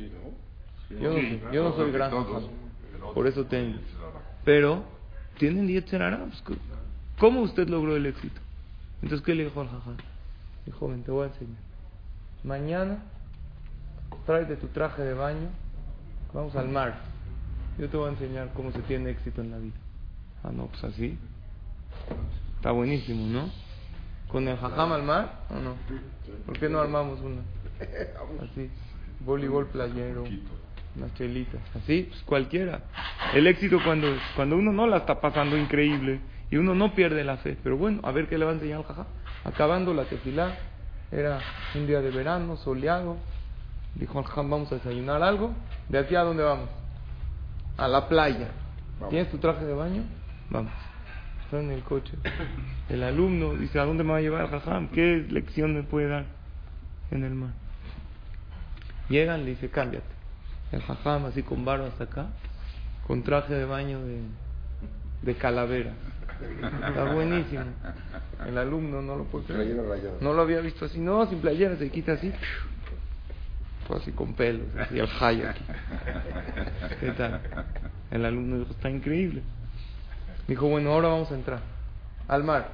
Yo 1.02 1.10
no, 1.12 1.20
Sí, 1.20 1.40
soy- 1.40 1.54
yo 1.54 1.64
no 1.64 1.70
soy 1.72 1.78
todos, 1.78 1.94
gran 1.94 2.10
todos. 2.12 2.50
por 3.16 3.28
eso 3.28 3.46
tengo. 3.46 3.80
Pero, 4.46 4.84
¿tienen 5.40 5.68
yetzerara? 5.68 6.26
Pues, 6.26 6.42
¿cómo- 6.44 6.60
¿Cómo 7.20 7.42
usted 7.42 7.68
logró 7.68 7.96
el 7.96 8.06
éxito? 8.06 8.40
Entonces, 9.02 9.26
¿qué 9.26 9.34
le 9.36 9.46
dijo 9.46 9.62
al 9.62 9.68
jajam? 9.70 9.98
Dijo, 10.66 10.88
ven, 10.88 11.04
te 11.04 11.12
voy 11.12 11.24
a 11.24 11.28
enseñar. 11.28 11.62
Mañana, 12.44 12.98
tráete 14.26 14.56
tu 14.56 14.68
traje 14.68 15.02
de 15.02 15.14
baño, 15.14 15.50
vamos 16.34 16.56
al 16.56 16.70
mar. 16.70 17.00
Yo 17.78 17.90
te 17.90 17.98
voy 17.98 18.10
a 18.10 18.12
enseñar 18.12 18.52
cómo 18.54 18.72
se 18.72 18.80
tiene 18.82 19.10
éxito 19.12 19.42
en 19.42 19.52
la 19.52 19.58
vida. 19.58 19.76
Ah, 20.44 20.52
no, 20.52 20.68
pues 20.68 20.84
así. 20.84 21.18
Está 22.58 22.72
buenísimo, 22.72 23.26
¿no? 23.28 23.50
¿Con 24.28 24.48
el 24.48 24.58
jajam 24.58 24.92
al 24.94 25.04
mar 25.04 25.46
o 25.50 25.56
no? 25.56 25.76
¿Por 26.46 26.58
qué 26.58 26.70
no 26.70 26.80
armamos 26.80 27.20
una? 27.20 27.42
Así, 28.44 28.70
voleibol 29.20 29.68
playero, 29.68 30.24
unas 30.96 31.14
chelitas, 31.16 31.62
así, 31.76 32.08
pues 32.10 32.22
cualquiera. 32.24 32.82
El 33.34 33.48
éxito 33.48 33.80
cuando, 33.84 34.08
cuando 34.36 34.58
uno 34.58 34.72
no 34.72 34.88
la 34.88 34.98
está 34.98 35.20
pasando 35.20 35.58
increíble 35.58 36.22
y 36.52 36.58
uno 36.58 36.76
no 36.76 36.94
pierde 36.94 37.24
la 37.24 37.38
fe. 37.38 37.58
Pero 37.64 37.78
bueno, 37.78 38.02
a 38.04 38.12
ver 38.12 38.28
qué 38.28 38.38
le 38.38 38.46
va 38.46 38.52
a 38.52 38.54
enseñar 38.54 38.80
el 38.80 38.86
jajam. 38.86 39.06
Acabando 39.46 39.94
la 39.94 40.04
tefilá, 40.04 40.58
era 41.12 41.40
un 41.74 41.88
día 41.88 42.02
de 42.02 42.12
verano, 42.12 42.58
soleado. 42.58 43.18
Dijo 43.96 44.20
al 44.20 44.26
jajam, 44.26 44.50
vamos 44.50 44.72
a 44.72 44.76
desayunar 44.76 45.24
algo. 45.24 45.54
¿De 45.88 45.98
aquí 45.98 46.16
a 46.16 46.22
dónde 46.22 46.44
vamos? 46.44 46.70
A 47.78 47.88
la 47.88 48.08
playa. 48.08 48.50
¿Tienes 49.10 49.32
tu 49.32 49.38
traje 49.38 49.66
de 49.66 49.74
baño? 49.74 50.04
Vamos. 50.50 50.74
Están 51.46 51.62
en 51.62 51.72
el 51.72 51.84
coche. 51.84 52.14
El 52.90 53.04
alumno 53.04 53.56
dice, 53.56 53.80
¿a 53.80 53.86
dónde 53.86 54.04
me 54.04 54.12
va 54.12 54.18
a 54.18 54.22
llevar 54.22 54.44
el 54.44 54.50
jajam? 54.50 54.90
¿Qué 54.90 55.26
lección 55.30 55.74
me 55.74 55.84
puede 55.84 56.10
dar 56.10 56.26
en 57.12 57.24
el 57.24 57.34
mar? 57.34 57.52
Llegan, 59.10 59.46
le 59.46 59.52
dice, 59.52 59.70
cámbiate. 59.70 60.06
El 60.74 60.82
jajam 60.82 61.26
así 61.26 61.44
con 61.44 61.64
barba 61.66 61.88
hasta 61.88 62.06
acá, 62.06 62.28
con 63.08 63.24
traje 63.24 63.54
de 63.54 63.66
baño 63.66 64.00
de, 64.02 64.22
de 65.22 65.36
calavera. 65.36 65.94
Está 66.42 67.14
buenísimo. 67.14 67.64
El 68.48 68.58
alumno 68.58 69.02
no 69.02 69.16
lo 69.16 69.24
puede 69.26 69.46
creer. 69.46 69.78
No 70.22 70.34
lo 70.34 70.42
había 70.42 70.60
visto 70.62 70.86
así. 70.86 71.00
No, 71.00 71.26
sin 71.28 71.40
playera, 71.40 71.76
se 71.78 71.90
quita 71.90 72.14
así. 72.14 72.32
Fue 73.88 73.98
así 73.98 74.12
con 74.12 74.34
pelos, 74.34 74.68
así 74.78 75.00
el 75.00 75.08
high 75.08 75.46
aquí. 75.46 75.64
¿Qué 77.00 77.12
tal? 77.12 77.42
El 78.12 78.26
alumno 78.26 78.60
dijo, 78.60 78.72
está 78.72 78.90
increíble. 78.90 79.42
Dijo, 80.48 80.68
bueno, 80.68 80.92
ahora 80.92 81.10
vamos 81.10 81.32
a 81.32 81.36
entrar 81.36 81.60
al 82.28 82.44
mar. 82.44 82.70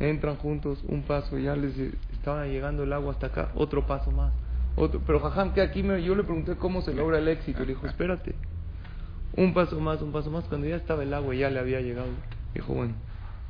Entran 0.00 0.36
juntos, 0.36 0.82
un 0.88 1.02
paso, 1.02 1.38
ya 1.38 1.54
les 1.54 1.76
estaba 2.12 2.46
llegando 2.46 2.82
el 2.82 2.92
agua 2.92 3.12
hasta 3.12 3.28
acá, 3.28 3.50
otro 3.54 3.86
paso 3.86 4.10
más. 4.10 4.32
Otro, 4.74 5.00
pero 5.06 5.20
jajam, 5.20 5.52
que 5.52 5.60
aquí 5.60 5.82
me, 5.82 6.02
yo 6.02 6.14
le 6.14 6.24
pregunté 6.24 6.56
cómo 6.56 6.82
se 6.82 6.94
logra 6.94 7.18
el 7.18 7.28
éxito. 7.28 7.60
Le 7.60 7.74
dijo, 7.74 7.86
espérate. 7.86 8.34
Un 9.36 9.54
paso 9.54 9.78
más, 9.80 10.02
un 10.02 10.12
paso 10.12 10.30
más. 10.30 10.44
Cuando 10.44 10.66
ya 10.66 10.76
estaba 10.76 11.02
el 11.02 11.12
agua, 11.14 11.34
ya 11.34 11.50
le 11.50 11.58
había 11.58 11.80
llegado. 11.80 12.08
Dijo, 12.54 12.74
bueno, 12.74 12.94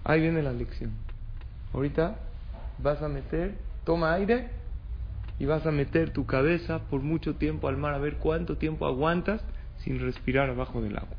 ahí 0.05 0.21
viene 0.21 0.43
la 0.43 0.53
lección. 0.53 0.93
Ahorita 1.73 2.17
vas 2.79 3.03
a 3.03 3.09
meter, 3.09 3.55
toma 3.85 4.13
aire 4.15 4.49
y 5.39 5.47
vas 5.47 5.67
a 5.67 5.71
meter 5.71 6.11
tu 6.11 6.27
cabeza 6.27 6.81
por 6.91 7.01
mucho 7.01 7.35
tiempo 7.35 7.69
al 7.69 7.77
mar 7.77 7.95
a 7.95 7.99
ver 7.99 8.17
cuánto 8.17 8.57
tiempo 8.57 8.87
aguantas 8.87 9.43
sin 9.79 10.01
respirar 10.01 10.51
abajo 10.51 10.81
del 10.83 10.97
agua. 10.97 11.17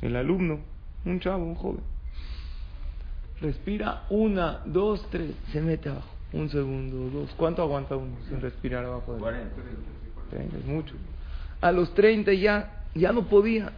El 0.00 0.16
alumno, 0.16 0.60
un 1.04 1.20
chavo, 1.20 1.44
un 1.44 1.54
joven, 1.54 1.82
respira 3.40 4.04
una, 4.10 4.60
dos, 4.64 5.08
tres, 5.10 5.34
se 5.52 5.60
mete 5.60 5.88
abajo. 5.88 6.08
Un 6.32 6.48
segundo, 6.48 7.10
dos. 7.10 7.30
¿Cuánto 7.36 7.62
aguanta 7.62 7.94
uno 7.94 8.16
sin 8.28 8.40
respirar 8.40 8.84
abajo 8.84 9.12
del 9.14 9.24
agua? 9.24 9.32
40. 9.32 9.56
30, 10.30 10.56
es 10.58 10.64
mucho. 10.64 10.94
A 11.60 11.72
los 11.72 11.92
30 11.94 12.32
ya, 12.32 12.84
ya 12.94 13.12
no 13.12 13.24
podía. 13.24 13.72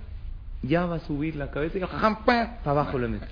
Ya 0.66 0.86
va 0.86 0.96
a 0.96 1.00
subir 1.00 1.36
la 1.36 1.50
cabeza 1.50 1.78
y 1.78 1.82
el 1.82 1.88
jajam, 1.88 2.24
pa, 2.24 2.58
para 2.64 2.70
abajo 2.70 2.98
le 2.98 3.08
mete. 3.08 3.28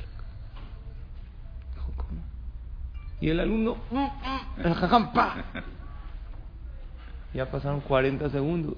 Y 3.20 3.30
el 3.30 3.40
alumno, 3.40 3.76
mm, 3.90 3.96
mm, 3.98 4.66
el 4.66 4.74
jajam. 4.74 5.10
Ya 7.32 7.50
pasaron 7.50 7.80
40 7.80 8.28
segundos. 8.30 8.76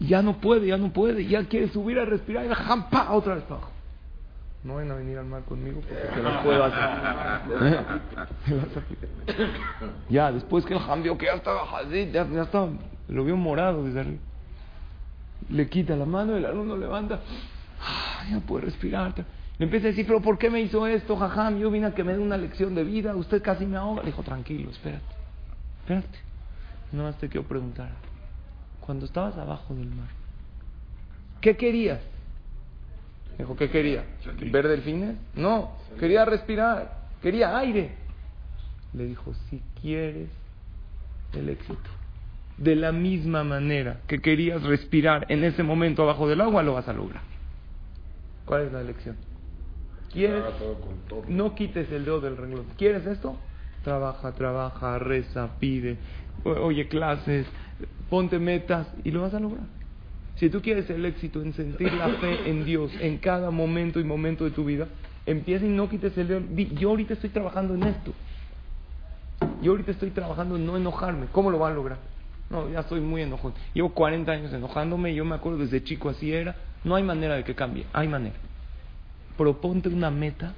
Ya 0.00 0.22
no 0.22 0.38
puede, 0.38 0.66
ya 0.66 0.76
no 0.76 0.92
puede, 0.92 1.26
ya 1.26 1.44
quiere 1.44 1.68
subir 1.68 1.98
a 1.98 2.04
respirar 2.04 2.44
y 2.44 2.48
el 2.48 2.54
jajam, 2.54 2.90
pa, 2.90 3.12
otra 3.12 3.34
vez 3.36 3.44
para 3.44 3.56
abajo. 3.56 3.72
No 4.64 4.76
van 4.76 4.90
a 4.90 4.94
venir 4.94 5.18
al 5.18 5.26
mar 5.26 5.42
conmigo 5.42 5.80
porque 5.80 6.14
se 6.14 6.22
los 6.22 6.42
puedo 6.44 6.64
hacer. 6.64 7.84
Se 8.46 8.54
las. 8.54 8.66
Ya, 10.08 10.32
después 10.32 10.64
que 10.64 10.74
el 10.74 10.80
jam 10.80 11.02
vio 11.02 11.18
que 11.18 11.26
ya 11.26 11.34
estaba 11.34 11.64
ya, 11.88 12.26
ya 12.28 12.42
estaba, 12.42 12.68
lo 13.08 13.24
vio 13.24 13.36
morado 13.36 13.84
desde 13.84 14.00
arriba. 14.00 14.20
Le 15.50 15.68
quita 15.68 15.96
la 15.96 16.04
mano, 16.04 16.36
el 16.36 16.44
alumno 16.44 16.76
levanta, 16.76 17.20
ah, 17.80 18.24
ya 18.30 18.40
puede 18.40 18.66
respirar. 18.66 19.14
Le 19.58 19.64
empieza 19.64 19.86
a 19.86 19.90
decir, 19.90 20.06
pero 20.06 20.20
¿por 20.20 20.38
qué 20.38 20.50
me 20.50 20.60
hizo 20.60 20.86
esto, 20.86 21.16
jajam? 21.16 21.58
Yo 21.58 21.70
vine 21.70 21.86
a 21.86 21.94
que 21.94 22.04
me 22.04 22.12
dé 22.12 22.18
una 22.18 22.36
lección 22.36 22.74
de 22.74 22.84
vida, 22.84 23.14
usted 23.14 23.42
casi 23.42 23.66
me 23.66 23.76
ahoga. 23.76 24.02
Le 24.02 24.06
dijo, 24.06 24.22
tranquilo, 24.22 24.70
espérate, 24.70 25.04
espérate. 25.80 26.18
No 26.92 27.04
más 27.04 27.16
te 27.18 27.28
quiero 27.28 27.46
preguntar. 27.46 27.90
Cuando 28.80 29.06
estabas 29.06 29.36
abajo 29.36 29.74
del 29.74 29.88
mar, 29.88 30.08
¿qué 31.40 31.56
querías? 31.56 32.00
Dijo, 33.38 33.56
¿qué 33.56 33.70
quería? 33.70 34.04
¿Ver 34.50 34.68
delfines? 34.68 35.16
No, 35.34 35.72
quería 35.98 36.24
respirar, 36.24 37.08
quería 37.22 37.56
aire. 37.56 37.94
Le 38.92 39.06
dijo, 39.06 39.32
si 39.48 39.62
quieres 39.80 40.28
el 41.32 41.48
éxito, 41.48 41.90
de 42.58 42.76
la 42.76 42.92
misma 42.92 43.44
manera 43.44 44.00
que 44.06 44.20
querías 44.20 44.62
respirar 44.62 45.26
en 45.28 45.44
ese 45.44 45.62
momento 45.62 46.02
abajo 46.02 46.28
del 46.28 46.40
agua, 46.40 46.62
lo 46.62 46.74
vas 46.74 46.88
a 46.88 46.92
lograr. 46.92 47.22
¿Cuál 48.44 48.66
es 48.66 48.72
la 48.72 48.82
lección? 48.82 49.16
¿Quieres? 50.12 50.42
Haga 50.42 50.58
todo 50.58 50.74
con 50.80 50.98
todo. 51.08 51.22
No 51.28 51.54
quites 51.54 51.90
el 51.90 52.04
dedo 52.04 52.20
del 52.20 52.36
renglón. 52.36 52.66
¿Quieres 52.76 53.06
esto? 53.06 53.36
Trabaja, 53.82 54.32
trabaja, 54.32 54.98
reza, 54.98 55.58
pide, 55.58 55.96
oye 56.44 56.86
clases, 56.86 57.46
ponte 58.08 58.38
metas 58.38 58.86
y 59.04 59.10
lo 59.10 59.22
vas 59.22 59.34
a 59.34 59.40
lograr. 59.40 59.64
Si 60.36 60.50
tú 60.50 60.60
quieres 60.62 60.88
el 60.90 61.04
éxito 61.04 61.42
en 61.42 61.52
sentir 61.52 61.92
la 61.92 62.08
fe 62.08 62.48
en 62.48 62.64
Dios 62.64 62.92
en 63.00 63.18
cada 63.18 63.50
momento 63.50 64.00
y 64.00 64.04
momento 64.04 64.44
de 64.44 64.50
tu 64.50 64.64
vida, 64.64 64.86
empieza 65.26 65.64
y 65.64 65.68
no 65.68 65.88
quites 65.88 66.16
el 66.16 66.28
dedo. 66.28 66.42
Yo 66.78 66.90
ahorita 66.90 67.14
estoy 67.14 67.30
trabajando 67.30 67.74
en 67.74 67.84
esto. 67.84 68.12
Yo 69.62 69.72
ahorita 69.72 69.92
estoy 69.92 70.10
trabajando 70.10 70.56
en 70.56 70.66
no 70.66 70.76
enojarme. 70.76 71.26
¿Cómo 71.32 71.50
lo 71.50 71.58
van 71.58 71.72
a 71.72 71.74
lograr? 71.74 71.98
No, 72.52 72.68
ya 72.68 72.80
estoy 72.80 73.00
muy 73.00 73.22
enojado. 73.22 73.54
Llevo 73.72 73.88
40 73.94 74.30
años 74.30 74.52
enojándome. 74.52 75.14
Yo 75.14 75.24
me 75.24 75.34
acuerdo 75.34 75.60
desde 75.60 75.82
chico 75.82 76.10
así 76.10 76.30
era. 76.34 76.54
No 76.84 76.94
hay 76.94 77.02
manera 77.02 77.34
de 77.34 77.44
que 77.44 77.54
cambie. 77.54 77.86
Hay 77.94 78.08
manera. 78.08 78.36
Proponte 79.38 79.88
una 79.88 80.10
meta. 80.10 80.52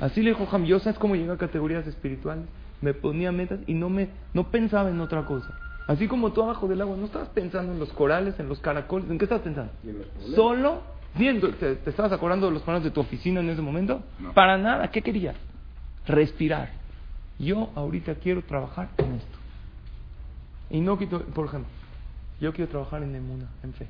Así 0.00 0.20
le 0.20 0.30
dijo 0.30 0.46
Ham. 0.52 0.66
Yo 0.66 0.78
sabes 0.80 0.98
cómo 0.98 1.16
llegué 1.16 1.32
a 1.32 1.38
categorías 1.38 1.86
espirituales. 1.86 2.44
Me 2.82 2.92
ponía 2.92 3.32
metas 3.32 3.60
y 3.66 3.72
no 3.72 3.88
me 3.88 4.10
no 4.34 4.50
pensaba 4.50 4.90
en 4.90 5.00
otra 5.00 5.24
cosa. 5.24 5.48
Así 5.86 6.06
como 6.06 6.30
tú 6.32 6.42
abajo 6.42 6.68
del 6.68 6.82
agua, 6.82 6.98
no 6.98 7.06
estabas 7.06 7.30
pensando 7.30 7.72
en 7.72 7.78
los 7.78 7.90
corales, 7.94 8.38
en 8.38 8.50
los 8.50 8.60
caracoles. 8.60 9.10
¿En 9.10 9.16
qué 9.16 9.24
estabas 9.24 9.42
pensando? 9.42 9.72
Solo 10.34 10.82
viendo. 11.14 11.48
¿Te, 11.54 11.76
te 11.76 11.88
estabas 11.88 12.12
acordando 12.12 12.48
de 12.48 12.52
los 12.52 12.62
planos 12.62 12.84
de 12.84 12.90
tu 12.90 13.00
oficina 13.00 13.40
en 13.40 13.48
ese 13.48 13.62
momento? 13.62 14.02
No. 14.18 14.34
Para 14.34 14.58
nada. 14.58 14.90
¿Qué 14.90 15.00
querías? 15.00 15.36
Respirar. 16.06 16.68
Yo 17.38 17.70
ahorita 17.74 18.16
quiero 18.16 18.42
trabajar 18.42 18.90
en 18.98 19.14
esto. 19.14 19.37
Y 20.70 20.80
no 20.80 20.98
quito, 20.98 21.20
por 21.20 21.46
ejemplo, 21.46 21.70
yo 22.40 22.52
quiero 22.52 22.70
trabajar 22.70 23.02
en 23.02 23.14
Emuna, 23.14 23.46
en 23.62 23.72
fe. 23.72 23.86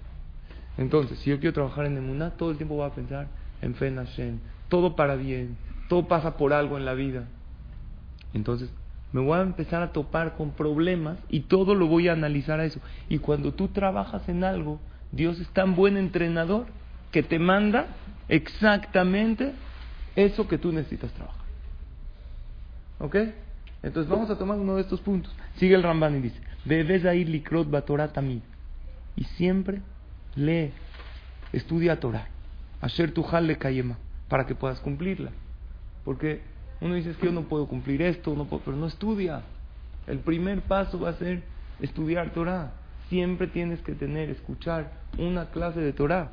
Entonces, 0.77 1.19
si 1.19 1.31
yo 1.31 1.39
quiero 1.41 1.53
trabajar 1.53 1.87
en 1.87 1.97
Emuna, 1.97 2.31
todo 2.31 2.51
el 2.51 2.57
tiempo 2.57 2.77
voy 2.77 2.87
a 2.87 2.95
pensar 2.95 3.27
en 3.61 3.75
fe 3.75 3.89
en 3.89 3.97
Hashem. 3.97 4.39
Todo 4.69 4.95
para 4.95 5.17
bien. 5.17 5.57
Todo 5.89 6.07
pasa 6.07 6.37
por 6.37 6.53
algo 6.53 6.79
en 6.79 6.85
la 6.85 6.95
vida. 6.95 7.25
Entonces, 8.33 8.71
me 9.13 9.21
voy 9.21 9.39
a 9.39 9.43
empezar 9.43 9.83
a 9.83 9.93
topar 9.93 10.37
con 10.37 10.51
problemas 10.51 11.19
y 11.29 11.41
todo 11.41 11.75
lo 11.75 11.87
voy 11.87 12.09
a 12.09 12.13
analizar 12.13 12.61
a 12.61 12.65
eso. 12.65 12.81
Y 13.09 13.19
cuando 13.19 13.53
tú 13.53 13.69
trabajas 13.69 14.29
en 14.29 14.45
algo, 14.45 14.79
Dios 15.13 15.41
es 15.41 15.49
tan 15.49 15.75
buen 15.75 15.97
entrenador 15.97 16.67
que 17.11 17.23
te 17.23 17.39
manda 17.39 17.87
exactamente 18.29 19.53
eso 20.15 20.47
que 20.47 20.59
tú 20.59 20.73
necesitas 20.73 21.11
trabajar. 21.13 21.47
¿Ok? 22.99 23.17
Entonces 23.83 24.11
vamos 24.11 24.29
a 24.29 24.37
tomar 24.37 24.59
uno 24.59 24.77
de 24.77 24.83
estos 24.83 25.01
puntos. 25.01 25.35
Sigue 25.57 25.75
el 25.75 25.83
Ramban 25.83 26.17
y 26.17 26.21
dice, 26.21 26.41
debes 26.65 27.05
ir 27.15 27.29
likrot 27.29 27.71
batorah 27.71 28.13
tamid. 28.13 28.41
Y 29.17 29.25
siempre 29.25 29.81
lee, 30.35 30.73
estudia 31.53 31.99
Torah. 31.99 32.29
Asher 32.81 33.13
tujal 33.13 33.47
le 33.47 33.59
kayema, 33.59 33.99
para 34.29 34.47
que 34.47 34.55
puedas 34.55 34.79
cumplirla. 34.81 35.31
Porque 36.05 36.41
uno 36.81 36.95
dice 36.95 37.13
que 37.13 37.27
yo 37.27 37.33
no 37.33 37.43
puedo 37.43 37.67
cumplir 37.67 38.03
esto, 38.03 38.35
no 38.35 38.45
puedo, 38.45 38.63
pero 38.65 38.77
no 38.77 38.87
estudia. 38.87 39.43
El 40.07 40.21
primer 40.21 40.63
paso 40.63 41.01
va 41.01 41.11
a 41.11 41.15
ser 41.15 41.43
estudiar 41.81 42.31
Torah. 42.31 42.73
Siempre 43.09 43.47
tienes 43.47 43.81
que 43.81 43.95
tener, 43.95 44.31
escuchar 44.31 44.93
una 45.19 45.47
clase 45.47 45.81
de 45.81 45.93
Torah. 45.93 46.31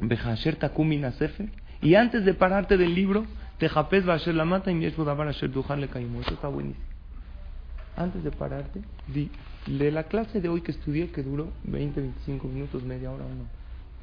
Bejasher 0.00 0.56
takumina 0.56 1.12
sefer. 1.12 1.48
Y 1.80 1.94
antes 1.94 2.24
de 2.24 2.34
pararte 2.34 2.76
del 2.76 2.94
libro, 2.94 3.24
te 3.58 3.68
japes 3.68 4.08
va 4.08 4.14
a 4.14 4.18
la 4.34 4.44
mata 4.44 4.70
y 4.70 4.74
dujar 5.50 5.78
le. 5.78 6.20
Eso 6.20 6.34
está 6.34 6.48
buenísimo. 6.48 6.84
Antes 7.98 8.22
de 8.22 8.30
pararte, 8.30 8.80
di, 9.08 9.28
de 9.66 9.90
la 9.90 10.04
clase 10.04 10.40
de 10.40 10.48
hoy 10.48 10.60
que 10.60 10.70
estudié, 10.70 11.10
que 11.10 11.24
duró 11.24 11.48
20, 11.64 12.00
25 12.00 12.46
minutos, 12.46 12.84
media 12.84 13.10
hora 13.10 13.24
o 13.24 13.28
no. 13.28 13.44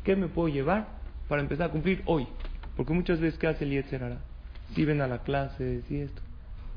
¿Qué 0.04 0.18
me 0.18 0.28
puedo 0.28 0.50
llevar 0.50 0.88
para 1.30 1.42
empezar 1.42 1.70
a 1.70 1.72
cumplir 1.72 2.04
hoy? 2.06 2.28
Porque 2.76 2.92
muchas 2.92 3.22
veces, 3.22 3.40
¿qué 3.40 3.48
hace 3.48 3.64
el 3.64 3.72
Yetzerara? 3.72 4.18
Si 4.74 4.84
ven 4.84 5.00
a 5.00 5.08
la 5.08 5.20
clase, 5.20 5.82
si 5.88 6.02
esto. 6.02 6.22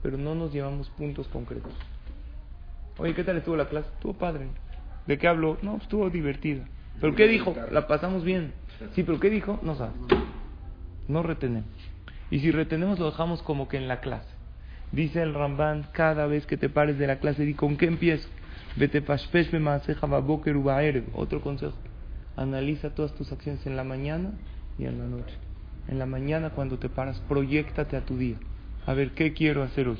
Pero 0.01 0.17
no 0.17 0.37
nos 0.37 0.53
llevamos 0.53 0.91
puntos 0.91 1.27
concretos. 1.27 1.73
Oye, 2.99 3.15
¿qué 3.15 3.25
tal 3.25 3.37
estuvo 3.37 3.57
la 3.57 3.69
clase? 3.69 3.89
Estuvo 3.95 4.13
padre. 4.13 4.47
¿De 5.09 5.19
qué 5.19 5.27
habló? 5.27 5.59
No, 5.61 5.79
estuvo 5.79 6.09
divertida. 6.11 6.69
¿Pero 7.01 7.17
qué 7.17 7.27
dijo? 7.27 7.53
La 7.73 7.89
pasamos 7.89 8.23
bien. 8.23 8.53
Sí, 8.95 9.03
pero 9.03 9.19
¿qué 9.19 9.29
dijo? 9.29 9.59
No 9.63 9.75
sabes. 9.75 9.97
No 11.09 11.25
retenemos. 11.25 11.69
Y 12.31 12.39
si 12.39 12.53
retenemos, 12.53 13.01
lo 13.01 13.07
dejamos 13.07 13.43
como 13.43 13.67
que 13.67 13.77
en 13.77 13.89
la 13.89 13.99
clase. 13.99 14.38
Dice 14.93 15.23
el 15.23 15.35
Ramban, 15.35 15.89
cada 15.93 16.27
vez 16.27 16.47
que 16.47 16.57
te 16.57 16.69
pares 16.69 16.99
de 16.99 17.07
la 17.07 17.19
clase, 17.19 17.45
di 17.45 17.55
con 17.55 17.77
qué 17.77 17.87
empiezo. 17.87 18.29
Vete 18.77 19.03
Otro 21.15 21.41
consejo. 21.41 21.75
Analiza 22.37 22.95
todas 22.95 23.15
tus 23.15 23.33
acciones 23.33 23.67
en 23.67 23.77
la 23.77 23.85
mañana 23.85 24.33
y 24.79 24.85
en 24.85 24.99
la 24.99 25.07
noche. 25.07 25.35
En 25.89 25.99
la 25.99 26.07
mañana 26.07 26.51
cuando 26.51 26.79
te 26.79 26.89
paras, 26.89 27.21
proyectate 27.29 27.97
a 27.97 28.05
tu 28.05 28.17
día. 28.17 28.37
A 28.87 28.95
ver, 28.95 29.11
¿qué 29.13 29.33
quiero 29.33 29.63
hacer 29.63 29.89
hoy? 29.89 29.99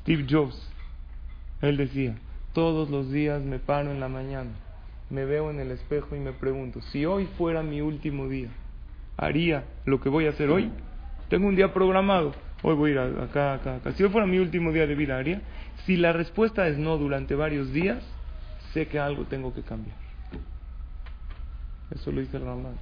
Steve 0.00 0.26
Jobs, 0.28 0.70
él 1.62 1.76
decía, 1.76 2.16
todos 2.52 2.90
los 2.90 3.10
días 3.10 3.42
me 3.42 3.58
paro 3.58 3.90
en 3.90 4.00
la 4.00 4.08
mañana, 4.08 4.50
me 5.08 5.24
veo 5.24 5.50
en 5.50 5.60
el 5.60 5.70
espejo 5.70 6.14
y 6.14 6.20
me 6.20 6.32
pregunto, 6.32 6.80
si 6.92 7.06
hoy 7.06 7.26
fuera 7.38 7.62
mi 7.62 7.80
último 7.80 8.28
día, 8.28 8.48
¿haría 9.16 9.64
lo 9.86 10.00
que 10.00 10.08
voy 10.08 10.26
a 10.26 10.30
hacer 10.30 10.50
hoy? 10.50 10.70
Tengo 11.28 11.48
un 11.48 11.56
día 11.56 11.72
programado, 11.72 12.34
hoy 12.64 12.74
voy 12.74 12.90
a 12.90 12.92
ir 12.92 12.98
acá, 12.98 13.54
acá, 13.54 13.76
acá. 13.76 13.92
Si 13.92 14.02
hoy 14.02 14.10
fuera 14.10 14.26
mi 14.26 14.38
último 14.38 14.72
día 14.72 14.86
de 14.86 14.94
vida, 14.94 15.18
¿haría? 15.18 15.42
Si 15.84 15.96
la 15.96 16.12
respuesta 16.12 16.66
es 16.66 16.78
no 16.78 16.96
durante 16.96 17.34
varios 17.34 17.72
días, 17.72 18.02
sé 18.72 18.88
que 18.88 18.98
algo 18.98 19.24
tengo 19.24 19.54
que 19.54 19.62
cambiar. 19.62 19.96
Eso 21.94 22.10
lo 22.10 22.20
dice 22.20 22.38
el 22.38 22.44
Ramán. 22.44 22.74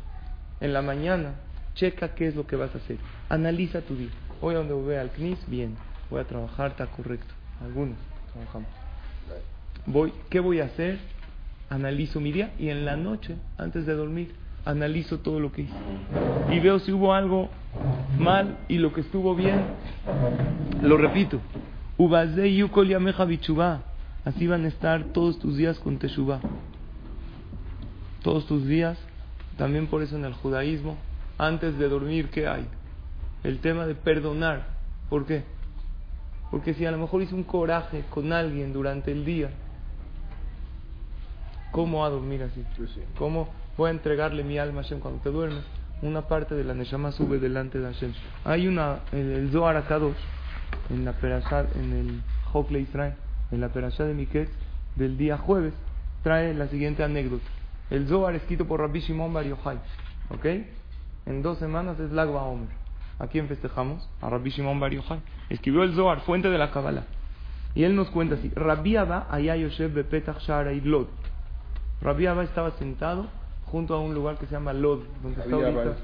En 0.60 0.72
la 0.72 0.82
mañana, 0.82 1.34
checa 1.74 2.14
qué 2.14 2.28
es 2.28 2.36
lo 2.36 2.46
que 2.46 2.54
vas 2.54 2.72
a 2.74 2.78
hacer. 2.78 2.96
Analiza 3.28 3.80
tu 3.80 3.96
día. 3.96 4.10
Hoy 4.40 4.54
donde 4.54 4.72
voy 4.72 4.94
al 4.94 5.10
CNIS, 5.10 5.38
bien. 5.48 5.76
Voy 6.08 6.20
a 6.20 6.24
trabajar, 6.24 6.70
está 6.70 6.86
correcto. 6.86 7.34
Algunos 7.60 7.96
trabajamos. 8.32 8.68
Voy, 9.86 10.12
¿Qué 10.30 10.38
voy 10.38 10.60
a 10.60 10.66
hacer? 10.66 10.98
Analizo 11.68 12.20
mi 12.20 12.30
día 12.30 12.52
y 12.58 12.68
en 12.68 12.84
la 12.84 12.96
noche, 12.96 13.36
antes 13.58 13.84
de 13.86 13.94
dormir, 13.94 14.34
analizo 14.64 15.18
todo 15.18 15.40
lo 15.40 15.52
que 15.52 15.62
hice. 15.62 15.74
Y 16.50 16.60
veo 16.60 16.78
si 16.78 16.92
hubo 16.92 17.14
algo 17.14 17.48
mal 18.18 18.58
y 18.68 18.78
lo 18.78 18.92
que 18.92 19.00
estuvo 19.00 19.34
bien, 19.34 19.62
lo 20.82 20.96
repito. 20.96 21.40
Así 24.24 24.46
van 24.46 24.64
a 24.64 24.68
estar 24.68 25.04
todos 25.12 25.38
tus 25.38 25.56
días 25.56 25.78
con 25.78 25.98
Teshuvah. 25.98 26.40
Todos 28.22 28.46
tus 28.46 28.66
días. 28.66 28.98
También 29.56 29.86
por 29.86 30.02
eso 30.02 30.16
en 30.16 30.24
el 30.24 30.32
judaísmo, 30.32 30.96
antes 31.38 31.78
de 31.78 31.88
dormir, 31.88 32.30
¿qué 32.30 32.46
hay? 32.46 32.66
El 33.44 33.58
tema 33.58 33.86
de 33.86 33.94
perdonar. 33.94 34.66
¿Por 35.10 35.26
qué? 35.26 35.44
Porque 36.50 36.74
si 36.74 36.86
a 36.86 36.90
lo 36.90 36.98
mejor 36.98 37.22
hice 37.22 37.34
un 37.34 37.44
coraje 37.44 38.04
con 38.10 38.32
alguien 38.32 38.72
durante 38.72 39.12
el 39.12 39.24
día, 39.24 39.50
¿cómo 41.70 42.00
va 42.00 42.06
a 42.06 42.10
dormir 42.10 42.42
así? 42.42 42.64
¿Cómo 43.18 43.48
voy 43.76 43.88
a 43.88 43.90
entregarle 43.92 44.44
mi 44.44 44.58
alma 44.58 44.80
a 44.80 44.82
Hashem 44.82 45.00
cuando 45.00 45.20
te 45.20 45.30
duermes? 45.30 45.64
Una 46.02 46.22
parte 46.22 46.54
de 46.54 46.64
la 46.64 46.74
Neshama 46.74 47.12
sube 47.12 47.38
delante 47.38 47.78
de 47.78 47.86
Hashem. 47.86 48.12
Hay 48.44 48.66
una, 48.66 49.00
en 49.12 49.32
el 49.32 49.50
Zohar 49.52 49.76
Akadosh, 49.76 50.16
en 50.90 51.04
la 51.04 51.12
Perashá, 51.12 51.66
en 51.76 51.92
el 51.92 52.22
Hokle 52.52 52.80
Israel, 52.80 53.14
en 53.50 53.60
la 53.60 53.68
Perashá 53.68 54.04
de 54.04 54.14
Miquel, 54.14 54.48
del 54.96 55.16
día 55.16 55.38
jueves, 55.38 55.74
trae 56.22 56.54
la 56.54 56.68
siguiente 56.68 57.04
anécdota. 57.04 57.44
El 57.90 58.08
Zohar 58.08 58.34
escrito 58.34 58.66
por 58.66 58.80
Rabbi 58.80 59.00
Shimon 59.00 59.32
Bar 59.32 59.44
Yochai. 59.44 59.78
¿Ok? 60.30 60.46
En 61.26 61.42
dos 61.42 61.58
semanas 61.58 62.00
es 62.00 62.10
Lagba 62.10 62.42
Omer. 62.42 62.68
¿A 63.18 63.28
quién 63.28 63.46
festejamos? 63.46 64.08
A 64.20 64.28
Rabbi 64.28 64.50
Shimon 64.50 64.80
Bar 64.80 64.92
Yochai. 64.92 65.20
Escribió 65.50 65.84
el 65.84 65.94
Zohar, 65.94 66.20
fuente 66.22 66.48
de 66.50 66.58
la 66.58 66.70
Kabbalah. 66.72 67.04
Y 67.74 67.84
él 67.84 67.94
nos 67.94 68.10
cuenta 68.10 68.34
así: 68.34 68.50
Rabbi 68.54 68.96
Abba 68.96 69.28
allá 69.30 69.56
Yosef 69.56 69.94
Bepetach 69.94 70.40
Shara 70.40 70.72
Lod. 70.72 71.06
Rabbi 72.00 72.26
Abba 72.26 72.42
estaba 72.42 72.72
sentado 72.72 73.28
junto 73.72 73.94
a 73.94 74.00
un 74.00 74.14
lugar 74.14 74.36
que 74.36 74.44
se 74.44 74.52
llama 74.52 74.74
Lod, 74.74 75.00
donde 75.22 75.40
está 75.40 75.54
ahorita. 75.54 75.96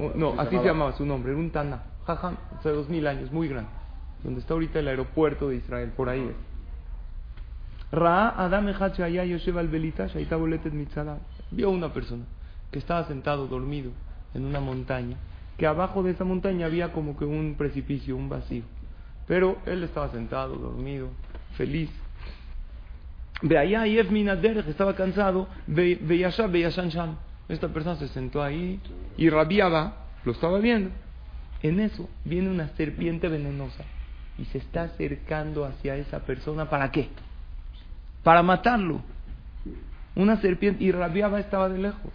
Oh, 0.00 0.10
no, 0.16 0.34
así 0.38 0.58
se 0.58 0.64
llamaba 0.64 0.92
su 0.94 1.06
nombre, 1.06 1.30
era 1.30 1.40
un 1.40 1.50
Tana, 1.50 1.84
Jajam, 2.04 2.36
hace 2.58 2.70
dos 2.70 2.88
mil 2.88 3.06
años, 3.06 3.30
muy 3.30 3.46
grande, 3.46 3.70
donde 4.24 4.40
está 4.40 4.54
ahorita 4.54 4.80
el 4.80 4.88
aeropuerto 4.88 5.48
de 5.48 5.56
Israel, 5.56 5.92
por 5.96 6.08
ahí 6.08 6.20
es. 6.20 6.34
Adam 8.00 8.66
Vio 11.52 11.70
una 11.70 11.92
persona 11.92 12.24
que 12.72 12.78
estaba 12.78 13.04
sentado 13.04 13.46
dormido 13.46 13.92
en 14.34 14.44
una 14.44 14.58
montaña, 14.58 15.18
que 15.58 15.66
abajo 15.68 16.02
de 16.02 16.10
esa 16.10 16.24
montaña 16.24 16.66
había 16.66 16.92
como 16.92 17.16
que 17.16 17.24
un 17.24 17.54
precipicio, 17.56 18.16
un 18.16 18.28
vacío. 18.28 18.64
Pero 19.28 19.58
él 19.66 19.84
estaba 19.84 20.08
sentado, 20.10 20.56
dormido, 20.56 21.08
feliz. 21.56 21.90
Ve 23.42 23.58
allá 23.58 23.86
y 23.86 23.96
que 23.96 24.70
estaba 24.70 24.94
cansado, 24.94 25.48
Esta 27.48 27.68
persona 27.68 27.96
se 27.96 28.08
sentó 28.08 28.42
ahí 28.42 28.80
y 29.16 29.28
rabiaba, 29.30 29.96
lo 30.24 30.32
estaba 30.32 30.58
viendo. 30.58 30.90
En 31.62 31.80
eso 31.80 32.08
viene 32.24 32.50
una 32.50 32.68
serpiente 32.76 33.28
venenosa 33.28 33.84
y 34.38 34.44
se 34.46 34.58
está 34.58 34.82
acercando 34.84 35.64
hacia 35.64 35.96
esa 35.96 36.20
persona. 36.20 36.70
¿Para 36.70 36.90
qué? 36.90 37.08
para 38.22 38.42
matarlo. 38.42 39.00
Una 40.14 40.36
serpiente, 40.40 40.84
y 40.84 40.92
rabiaba 40.92 41.40
estaba 41.40 41.68
de 41.68 41.78
lejos. 41.78 42.12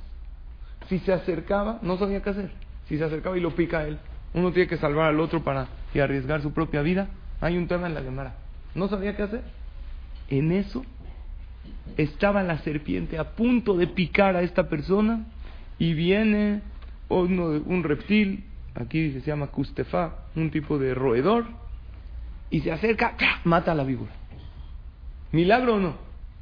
Si 0.88 1.00
se 1.00 1.14
acercaba, 1.14 1.80
no 1.82 1.98
sabía 1.98 2.22
qué 2.22 2.30
hacer. 2.30 2.52
Si 2.88 2.98
se 2.98 3.04
acercaba 3.04 3.38
y 3.38 3.42
lo 3.42 3.56
pica 3.56 3.80
a 3.80 3.88
él, 3.88 3.98
uno 4.34 4.52
tiene 4.52 4.70
que 4.70 4.78
salvar 4.78 5.08
al 5.08 5.20
otro 5.20 5.44
para 5.44 5.68
y 5.94 6.00
arriesgar 6.00 6.42
su 6.42 6.54
propia 6.54 6.82
vida. 6.82 7.08
Hay 7.42 7.58
un 7.58 7.68
tema 7.68 7.88
en 7.88 7.96
la 7.96 8.02
Gemara. 8.02 8.36
No 8.76 8.88
sabía 8.88 9.16
qué 9.16 9.24
hacer. 9.24 9.42
En 10.30 10.52
eso 10.52 10.86
estaba 11.98 12.44
la 12.44 12.60
serpiente 12.60 13.18
a 13.18 13.36
punto 13.36 13.76
de 13.76 13.88
picar 13.88 14.36
a 14.36 14.42
esta 14.42 14.70
persona 14.70 15.26
y 15.80 15.94
viene 15.94 16.62
uno, 17.10 17.62
un 17.66 17.84
reptil, 17.84 18.44
aquí 18.76 19.12
se 19.12 19.22
llama 19.22 19.48
Kustefa, 19.48 20.16
un 20.36 20.52
tipo 20.52 20.78
de 20.78 20.94
roedor, 20.94 21.46
y 22.50 22.62
se 22.62 22.72
acerca, 22.72 23.16
mata 23.44 23.72
a 23.72 23.76
la 23.76 23.84
víbora. 23.84 24.12
¿Milagro 25.32 25.76
o 25.76 25.80
no? 25.80 25.96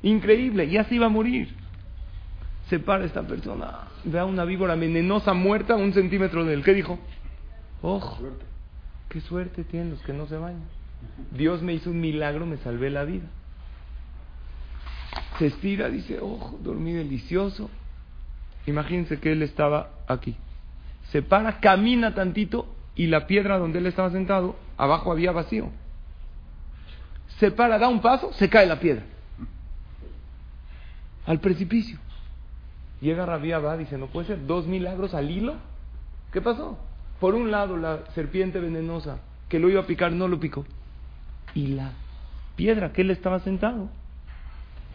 Increíble, 0.04 0.70
ya 0.70 0.84
se 0.84 0.96
iba 0.96 1.08
a 1.08 1.10
morir. 1.10 1.50
Se 2.70 2.80
para 2.80 3.06
esta 3.06 3.24
persona, 3.24 3.88
ve 4.04 4.20
a 4.20 4.26
una 4.26 4.46
víbora 4.46 4.76
venenosa 4.76 5.34
muerta 5.34 5.74
a 5.74 5.78
un 5.78 5.94
centímetro 5.94 6.46
de 6.46 6.54
él. 6.54 6.64
¿Qué 6.64 6.74
dijo? 6.74 7.00
Ojo, 7.82 8.20
qué 9.10 9.22
suerte 9.22 9.64
tienen 9.64 9.92
los 9.92 10.02
que 10.02 10.14
no 10.14 10.28
se 10.28 10.38
bañan. 10.38 10.64
Dios 11.32 11.62
me 11.62 11.74
hizo 11.74 11.92
un 11.92 12.02
milagro, 12.02 12.46
me 12.46 12.58
salvé 12.58 12.90
la 12.90 13.04
vida. 13.04 13.26
Se 15.40 15.48
estira, 15.48 15.90
dice, 15.90 16.20
ojo, 16.22 16.58
dormí 16.62 16.94
delicioso. 16.94 17.70
Imagínense 18.66 19.20
que 19.20 19.32
él 19.32 19.44
estaba 19.44 19.90
aquí. 20.08 20.36
Se 21.12 21.22
para, 21.22 21.60
camina 21.60 22.14
tantito 22.16 22.68
y 22.96 23.08
la 23.08 23.28
piedra 23.28 23.58
donde 23.58 23.80
él 23.80 23.86
estaba 23.86 24.10
sentado, 24.12 24.56
abajo 24.78 25.12
había 25.12 25.32
vacío 25.32 25.72
se 27.40 27.52
para, 27.52 27.78
da 27.78 27.88
un 27.88 28.02
paso, 28.02 28.32
se 28.34 28.50
cae 28.50 28.66
la 28.66 28.80
piedra. 28.80 29.04
Al 31.26 31.40
precipicio. 31.40 31.98
Llega 33.02 33.26
Rabia 33.26 33.60
va, 33.60 33.78
dice, 33.78 33.98
no 33.98 34.08
puede 34.08 34.28
ser, 34.28 34.46
dos 34.46 34.68
milagros 34.68 35.14
al 35.14 35.30
hilo. 35.30 35.56
¿Qué 36.32 36.42
pasó? 36.42 36.78
Por 37.20 37.36
un 37.36 37.52
lado, 37.52 37.78
la 37.78 38.00
serpiente 38.14 38.60
venenosa 38.60 39.20
que 39.50 39.60
lo 39.60 39.70
iba 39.70 39.82
a 39.82 39.86
picar 39.86 40.12
no 40.12 40.28
lo 40.28 40.40
picó. 40.40 40.66
Y 41.54 41.68
la 41.68 41.92
piedra 42.56 42.94
que 42.94 43.02
él 43.02 43.12
estaba 43.12 43.40
sentado, 43.40 43.90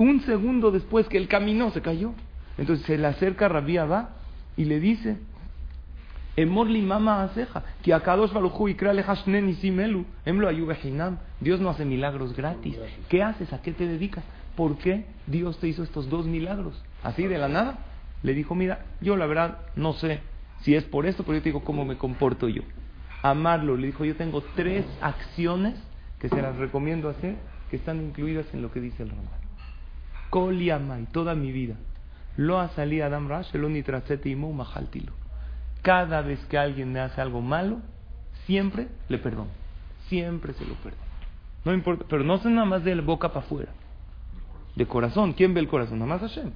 un 0.00 0.22
segundo 0.22 0.70
después 0.70 1.06
que 1.08 1.18
él 1.18 1.28
caminó, 1.28 1.70
se 1.70 1.82
cayó. 1.82 2.12
Entonces 2.56 2.86
se 2.86 2.96
le 2.96 3.06
acerca 3.06 3.46
a 3.46 3.48
Rabia 3.50 3.84
va 3.84 4.10
y 4.56 4.64
le 4.64 4.80
dice, 4.80 5.18
Emorli 6.36 6.80
mama 6.80 7.22
aceja, 7.22 7.62
que 7.82 7.92
akadosh 7.92 8.30
y 8.32 9.54
simelu, 9.54 10.06
emlo. 10.24 10.48
Dios 11.40 11.60
no 11.60 11.68
hace 11.68 11.84
milagros 11.84 12.34
gratis. 12.34 12.78
¿Qué 13.10 13.22
haces? 13.22 13.52
¿A 13.52 13.60
qué 13.60 13.72
te 13.72 13.86
dedicas? 13.86 14.24
¿Por 14.56 14.78
qué 14.78 15.04
Dios 15.26 15.58
te 15.58 15.68
hizo 15.68 15.82
estos 15.82 16.08
dos 16.08 16.26
milagros? 16.26 16.82
Así 17.02 17.26
de 17.26 17.36
la 17.36 17.48
nada. 17.48 17.78
Le 18.22 18.32
dijo, 18.32 18.54
mira, 18.54 18.86
yo 19.02 19.16
la 19.16 19.26
verdad 19.26 19.58
no 19.76 19.92
sé 19.92 20.20
si 20.62 20.74
es 20.74 20.84
por 20.84 21.06
esto, 21.06 21.24
pero 21.24 21.36
yo 21.36 21.42
te 21.42 21.50
digo 21.50 21.62
cómo 21.62 21.84
me 21.84 21.96
comporto 21.96 22.48
yo. 22.48 22.62
Amarlo, 23.22 23.76
le 23.76 23.88
dijo, 23.88 24.06
yo 24.06 24.16
tengo 24.16 24.42
tres 24.56 24.86
acciones 25.02 25.74
que 26.18 26.30
se 26.30 26.40
las 26.40 26.56
recomiendo 26.56 27.10
hacer, 27.10 27.36
que 27.70 27.76
están 27.76 28.02
incluidas 28.02 28.46
en 28.54 28.62
lo 28.62 28.72
que 28.72 28.80
dice 28.80 29.02
el 29.02 29.10
Ramán. 29.10 29.49
Kol 30.30 30.62
y 30.62 30.70
toda 31.12 31.34
mi 31.34 31.52
vida. 31.52 31.74
Lo 32.36 32.58
salido 32.70 33.04
Adam 33.06 33.28
Rash, 33.28 33.54
el 33.54 33.64
y 34.24 34.36
majaltilo. 34.36 35.12
Cada 35.82 36.22
vez 36.22 36.38
que 36.46 36.56
alguien 36.56 36.92
me 36.92 37.00
hace 37.00 37.20
algo 37.20 37.40
malo, 37.40 37.78
siempre 38.46 38.88
le 39.08 39.18
perdono. 39.18 39.50
Siempre 40.08 40.52
se 40.54 40.64
lo 40.64 40.74
perdono. 40.74 41.10
No 41.64 41.74
importa, 41.74 42.04
pero 42.08 42.24
no 42.24 42.38
sé 42.38 42.48
nada 42.48 42.64
más 42.64 42.84
de 42.84 42.94
boca 43.00 43.28
para 43.28 43.44
afuera. 43.44 43.72
De 44.76 44.86
corazón. 44.86 45.32
¿Quién 45.34 45.52
ve 45.52 45.60
el 45.60 45.68
corazón? 45.68 45.98
Nada 45.98 46.08
más 46.08 46.20
Hashem. 46.20 46.50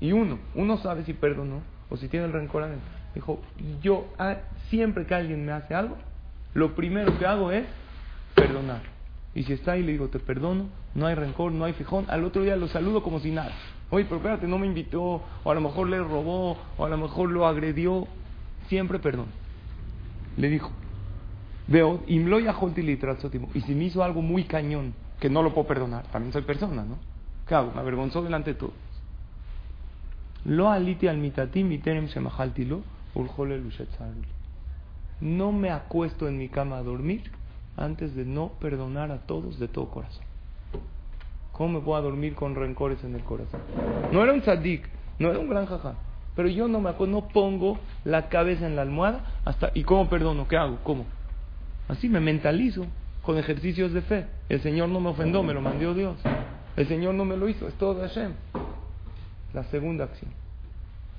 Y 0.00 0.12
uno, 0.12 0.38
uno 0.54 0.78
sabe 0.78 1.04
si 1.04 1.12
perdonó 1.12 1.60
o 1.90 1.96
si 1.96 2.08
tiene 2.08 2.26
el 2.26 2.32
rencor 2.32 2.62
adentro. 2.62 2.88
Dijo, 3.14 3.40
yo 3.82 4.06
ah, 4.18 4.36
siempre 4.70 5.06
que 5.06 5.14
alguien 5.14 5.44
me 5.44 5.52
hace 5.52 5.74
algo, 5.74 5.96
lo 6.54 6.74
primero 6.74 7.18
que 7.18 7.26
hago 7.26 7.52
es 7.52 7.66
perdonar. 8.34 8.80
Y 9.34 9.44
si 9.44 9.54
está 9.54 9.72
ahí, 9.72 9.82
le 9.82 9.92
digo, 9.92 10.08
te 10.08 10.18
perdono, 10.18 10.66
no 10.94 11.06
hay 11.06 11.14
rencor, 11.14 11.52
no 11.52 11.64
hay 11.64 11.72
fijón. 11.72 12.04
Al 12.08 12.24
otro 12.24 12.42
día 12.42 12.56
lo 12.56 12.68
saludo 12.68 13.02
como 13.02 13.20
si 13.20 13.30
nada. 13.30 13.52
Oye, 13.90 14.04
pero 14.04 14.16
espérate, 14.16 14.46
no 14.46 14.58
me 14.58 14.66
invitó, 14.66 15.22
o 15.42 15.50
a 15.50 15.54
lo 15.54 15.60
mejor 15.60 15.88
le 15.88 15.98
robó, 15.98 16.56
o 16.76 16.84
a 16.84 16.88
lo 16.88 16.98
mejor 16.98 17.30
lo 17.30 17.46
agredió. 17.46 18.06
Siempre 18.68 18.98
perdón. 18.98 19.26
Le 20.36 20.48
dijo, 20.48 20.70
veo, 21.66 22.02
y 22.06 22.18
si 22.18 23.74
me 23.74 23.84
hizo 23.84 24.02
algo 24.02 24.22
muy 24.22 24.44
cañón, 24.44 24.94
que 25.20 25.30
no 25.30 25.42
lo 25.42 25.54
puedo 25.54 25.66
perdonar, 25.66 26.04
también 26.10 26.32
soy 26.32 26.42
persona, 26.42 26.84
¿no? 26.84 26.96
¿Qué 27.46 27.54
hago? 27.54 27.72
Me 27.72 27.80
avergonzó 27.80 28.22
delante 28.22 28.52
de 28.52 28.58
todos. 28.58 28.74
Lo 30.44 30.70
aliti 30.70 31.06
al 31.06 31.18
mitatim 31.18 31.78
No 35.20 35.52
me 35.52 35.70
acuesto 35.70 36.28
en 36.28 36.38
mi 36.38 36.48
cama 36.48 36.78
a 36.78 36.82
dormir 36.82 37.30
antes 37.76 38.14
de 38.14 38.24
no 38.24 38.52
perdonar 38.60 39.10
a 39.10 39.18
todos 39.18 39.58
de 39.58 39.68
todo 39.68 39.88
corazón. 39.88 40.24
¿Cómo 41.52 41.78
me 41.78 41.84
puedo 41.84 42.02
dormir 42.02 42.34
con 42.34 42.54
rencores 42.54 43.02
en 43.04 43.14
el 43.14 43.22
corazón? 43.22 43.60
No 44.10 44.22
era 44.22 44.32
un 44.32 44.40
tzadik, 44.40 44.88
no 45.18 45.30
era 45.30 45.38
un 45.38 45.48
gran 45.48 45.66
jaja. 45.66 45.94
Pero 46.34 46.48
yo 46.48 46.66
no 46.66 46.80
me 46.80 46.92
no 47.06 47.28
pongo 47.28 47.78
la 48.04 48.28
cabeza 48.28 48.66
en 48.66 48.74
la 48.74 48.82
almohada 48.82 49.20
hasta... 49.44 49.70
¿Y 49.74 49.84
cómo 49.84 50.08
perdono? 50.08 50.48
¿Qué 50.48 50.56
hago? 50.56 50.78
¿Cómo? 50.82 51.04
Así 51.88 52.08
me 52.08 52.20
mentalizo 52.20 52.86
con 53.22 53.36
ejercicios 53.36 53.92
de 53.92 54.00
fe. 54.02 54.26
El 54.48 54.62
Señor 54.62 54.88
no 54.88 55.00
me 55.00 55.10
ofendió, 55.10 55.42
me 55.42 55.52
lo 55.52 55.60
mandó 55.60 55.92
Dios. 55.94 56.16
El 56.76 56.88
Señor 56.88 57.14
no 57.14 57.24
me 57.24 57.36
lo 57.36 57.48
hizo, 57.48 57.68
es 57.68 57.74
todo 57.74 57.94
de 57.94 58.08
Hashem. 58.08 58.32
La 59.52 59.64
segunda 59.64 60.04
acción. 60.04 60.30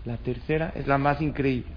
La 0.06 0.18
tercera 0.18 0.72
es 0.76 0.88
la 0.88 0.98
más 0.98 1.22
increíble. 1.22 1.72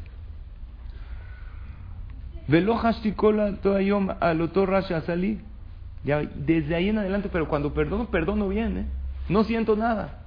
Ya, 6.04 6.22
desde 6.22 6.74
ahí 6.74 6.88
en 6.88 6.98
adelante, 6.98 7.28
pero 7.32 7.48
cuando 7.48 7.74
perdono, 7.74 8.06
perdono 8.06 8.48
bien, 8.48 8.78
¿eh? 8.78 8.86
No 9.28 9.42
siento 9.42 9.74
nada. 9.74 10.20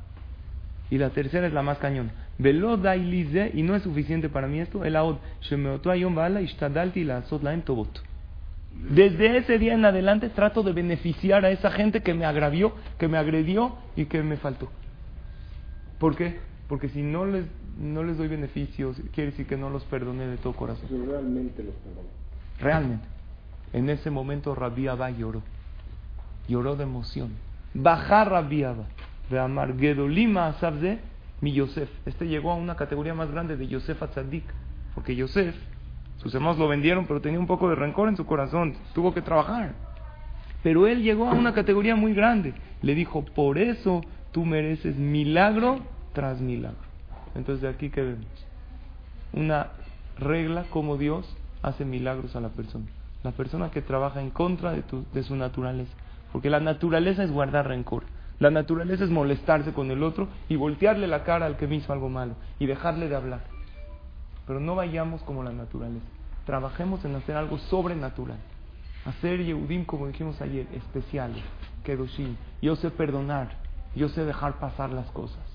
Y 0.90 0.98
la 0.98 1.12
tercera 1.12 1.48
es 1.48 1.54
la 1.54 1.62
más 1.62 1.78
cañón. 1.78 2.12
Velo 2.38 2.78
dailize, 2.78 3.52
y 3.54 3.64
no 3.64 3.76
es 3.76 3.84
suficiente 3.84 4.28
para 4.28 4.48
mí 4.48 4.60
esto, 4.60 4.84
el 4.84 4.96
aod, 4.96 5.18
Desde 8.74 9.38
ese 9.38 9.58
día 9.58 9.74
en 9.74 9.86
adelante 9.86 10.30
trato 10.30 10.64
de 10.64 10.74
beneficiar 10.74 11.46
a 11.46 11.52
esa 11.52 11.72
gente 11.72 12.02
que 12.02 12.14
me 12.14 12.26
agravió, 12.26 12.74
que 12.98 13.08
me 13.08 13.18
agredió 13.18 13.76
y 13.96 14.06
que 14.06 14.24
me 14.24 14.38
faltó. 14.38 14.70
¿Por 15.98 16.16
qué? 16.16 16.40
Porque 16.70 16.88
si 16.90 17.02
no 17.02 17.26
les, 17.26 17.46
no 17.80 18.04
les 18.04 18.18
doy 18.18 18.28
beneficios, 18.28 19.02
quiere 19.12 19.32
decir 19.32 19.48
que 19.48 19.58
no 19.58 19.72
los 19.72 19.84
perdoné 19.86 20.28
de 20.28 20.38
todo 20.38 20.54
corazón. 20.54 20.88
realmente 20.88 21.64
los 21.64 21.74
perdoné. 21.74 22.08
Realmente. 22.60 23.06
En 23.74 23.90
ese 23.90 24.12
momento 24.12 24.54
Rabbi 24.54 24.88
Abba 24.88 25.10
lloró. 25.10 25.42
Lloró 26.48 26.76
de 26.76 26.84
emoción. 26.84 27.32
Bajar 27.74 28.30
Rabbi 28.30 28.64
Abba. 28.64 28.86
De 29.32 29.40
Amar 29.40 29.78
Gedolima 29.78 30.52
de 30.52 31.00
mi 31.42 31.54
Yosef. 31.54 31.90
Este 32.06 32.28
llegó 32.28 32.52
a 32.52 32.56
una 32.56 32.76
categoría 32.76 33.16
más 33.16 33.32
grande 33.32 33.58
de 33.58 33.68
Yosef 33.68 34.02
Atzadik. 34.04 34.46
Porque 34.94 35.16
Yosef, 35.16 35.56
sus 36.18 36.34
hermanos 36.36 36.60
lo 36.60 36.68
vendieron, 36.68 37.08
pero 37.08 37.20
tenía 37.20 37.40
un 37.40 37.48
poco 37.48 37.68
de 37.70 37.76
rencor 37.76 38.10
en 38.10 38.18
su 38.18 38.28
corazón. 38.28 38.76
Tuvo 38.94 39.12
que 39.12 39.24
trabajar. 39.24 39.74
Pero 40.62 40.86
él 40.86 41.02
llegó 41.02 41.30
a 41.30 41.34
una 41.34 41.54
categoría 41.54 41.96
muy 41.96 42.14
grande. 42.14 42.54
Le 42.84 42.94
dijo, 42.94 43.26
por 43.26 43.58
eso 43.58 44.02
tú 44.32 44.46
mereces 44.46 44.98
milagro 44.98 45.80
tras 46.20 46.42
milagro. 46.42 46.76
Entonces 47.34 47.62
de 47.62 47.70
aquí 47.70 47.90
que 47.90 48.02
vemos 48.02 48.26
una 49.32 49.68
regla 50.18 50.66
como 50.70 50.98
Dios 50.98 51.26
hace 51.62 51.86
milagros 51.86 52.36
a 52.36 52.42
la 52.42 52.50
persona. 52.50 52.88
La 53.24 53.32
persona 53.32 53.72
que 53.72 53.82
trabaja 53.82 54.20
en 54.20 54.30
contra 54.30 54.74
de, 54.74 55.24
su 55.24 55.38
naturaleza. 55.38 55.94
Porque 56.34 56.50
la 56.50 56.60
naturaleza 56.60 57.24
es 57.24 57.32
guardar 57.32 57.70
rencor. 57.70 58.04
La 58.38 58.52
naturaleza 58.52 59.06
es 59.06 59.10
molestarse 59.10 59.72
con 59.72 59.92
el 59.92 60.04
otro 60.04 60.28
y 60.50 60.58
voltearle 60.58 61.08
la 61.08 61.24
cara 61.24 61.46
al 61.46 61.56
que 61.56 61.68
me 61.68 61.78
hizo 61.78 61.94
algo 61.94 62.10
malo 62.10 62.34
y 62.60 62.66
dejarle 62.66 63.08
de 63.08 63.16
hablar. 63.16 63.44
Pero 64.46 64.60
no 64.60 64.76
vayamos 64.76 65.22
como 65.22 65.42
la 65.42 65.54
naturaleza. 65.54 66.06
Trabajemos 66.46 67.06
en 67.06 67.16
hacer 67.16 67.38
algo 67.38 67.60
sobrenatural. 67.60 68.40
Hacer 69.06 69.42
Yehudim, 69.42 69.86
como 69.86 70.08
dijimos 70.08 70.42
ayer, 70.42 70.68
especiales. 70.74 71.42
Kedoshim. 71.86 72.36
Yo 72.62 72.76
sé 72.76 72.92
perdonar. 72.92 73.56
Yo 73.96 74.10
sé 74.10 74.26
dejar 74.26 74.60
pasar 74.60 74.90
las 74.90 75.10
cosas. 75.12 75.49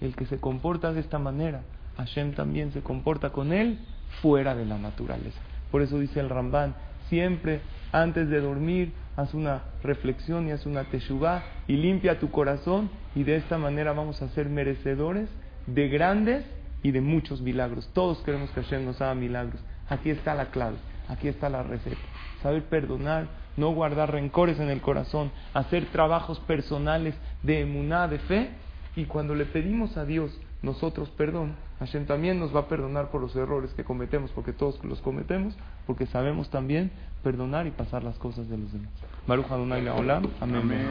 El 0.00 0.14
que 0.16 0.26
se 0.26 0.38
comporta 0.38 0.92
de 0.92 1.00
esta 1.00 1.18
manera, 1.18 1.62
Hashem 1.96 2.34
también 2.34 2.72
se 2.72 2.82
comporta 2.82 3.30
con 3.30 3.52
él 3.52 3.78
fuera 4.20 4.54
de 4.54 4.66
la 4.66 4.78
naturaleza. 4.78 5.40
Por 5.70 5.82
eso 5.82 5.98
dice 5.98 6.20
el 6.20 6.28
Ramban, 6.28 6.74
siempre 7.08 7.60
antes 7.92 8.28
de 8.28 8.40
dormir, 8.40 8.92
haz 9.16 9.34
una 9.34 9.62
reflexión 9.82 10.48
y 10.48 10.52
haz 10.52 10.66
una 10.66 10.84
teshuvah 10.84 11.42
y 11.68 11.76
limpia 11.76 12.18
tu 12.18 12.30
corazón 12.30 12.90
y 13.14 13.22
de 13.22 13.36
esta 13.36 13.58
manera 13.58 13.92
vamos 13.92 14.20
a 14.22 14.28
ser 14.30 14.48
merecedores 14.48 15.28
de 15.66 15.88
grandes 15.88 16.44
y 16.82 16.90
de 16.90 17.00
muchos 17.00 17.40
milagros. 17.40 17.88
Todos 17.92 18.18
queremos 18.18 18.50
que 18.50 18.62
Hashem 18.62 18.84
nos 18.84 19.00
haga 19.00 19.14
milagros. 19.14 19.60
Aquí 19.88 20.10
está 20.10 20.34
la 20.34 20.46
clave, 20.46 20.76
aquí 21.08 21.28
está 21.28 21.48
la 21.48 21.62
receta. 21.62 21.96
Saber 22.42 22.64
perdonar, 22.64 23.26
no 23.56 23.70
guardar 23.70 24.10
rencores 24.10 24.58
en 24.58 24.70
el 24.70 24.80
corazón, 24.80 25.30
hacer 25.54 25.86
trabajos 25.86 26.40
personales 26.40 27.14
de 27.42 27.60
emuná, 27.60 28.08
de 28.08 28.18
fe 28.18 28.50
y 28.96 29.04
cuando 29.06 29.34
le 29.34 29.44
pedimos 29.44 29.96
a 29.96 30.04
Dios 30.04 30.38
nosotros 30.62 31.10
perdón, 31.10 31.54
Hashem 31.78 32.06
también 32.06 32.40
nos 32.40 32.54
va 32.54 32.60
a 32.60 32.68
perdonar 32.68 33.10
por 33.10 33.20
los 33.20 33.36
errores 33.36 33.74
que 33.74 33.84
cometemos, 33.84 34.30
porque 34.30 34.52
todos 34.52 34.82
los 34.82 35.00
cometemos, 35.02 35.54
porque 35.86 36.06
sabemos 36.06 36.48
también 36.48 36.90
perdonar 37.22 37.66
y 37.66 37.70
pasar 37.70 38.02
las 38.02 38.16
cosas 38.18 38.48
de 38.48 38.56
los 38.56 38.72
demás. 38.72 38.90
Baruch 39.26 39.50
Adonai 39.50 39.86
Amén. 39.86 40.30
Amén. 40.40 40.88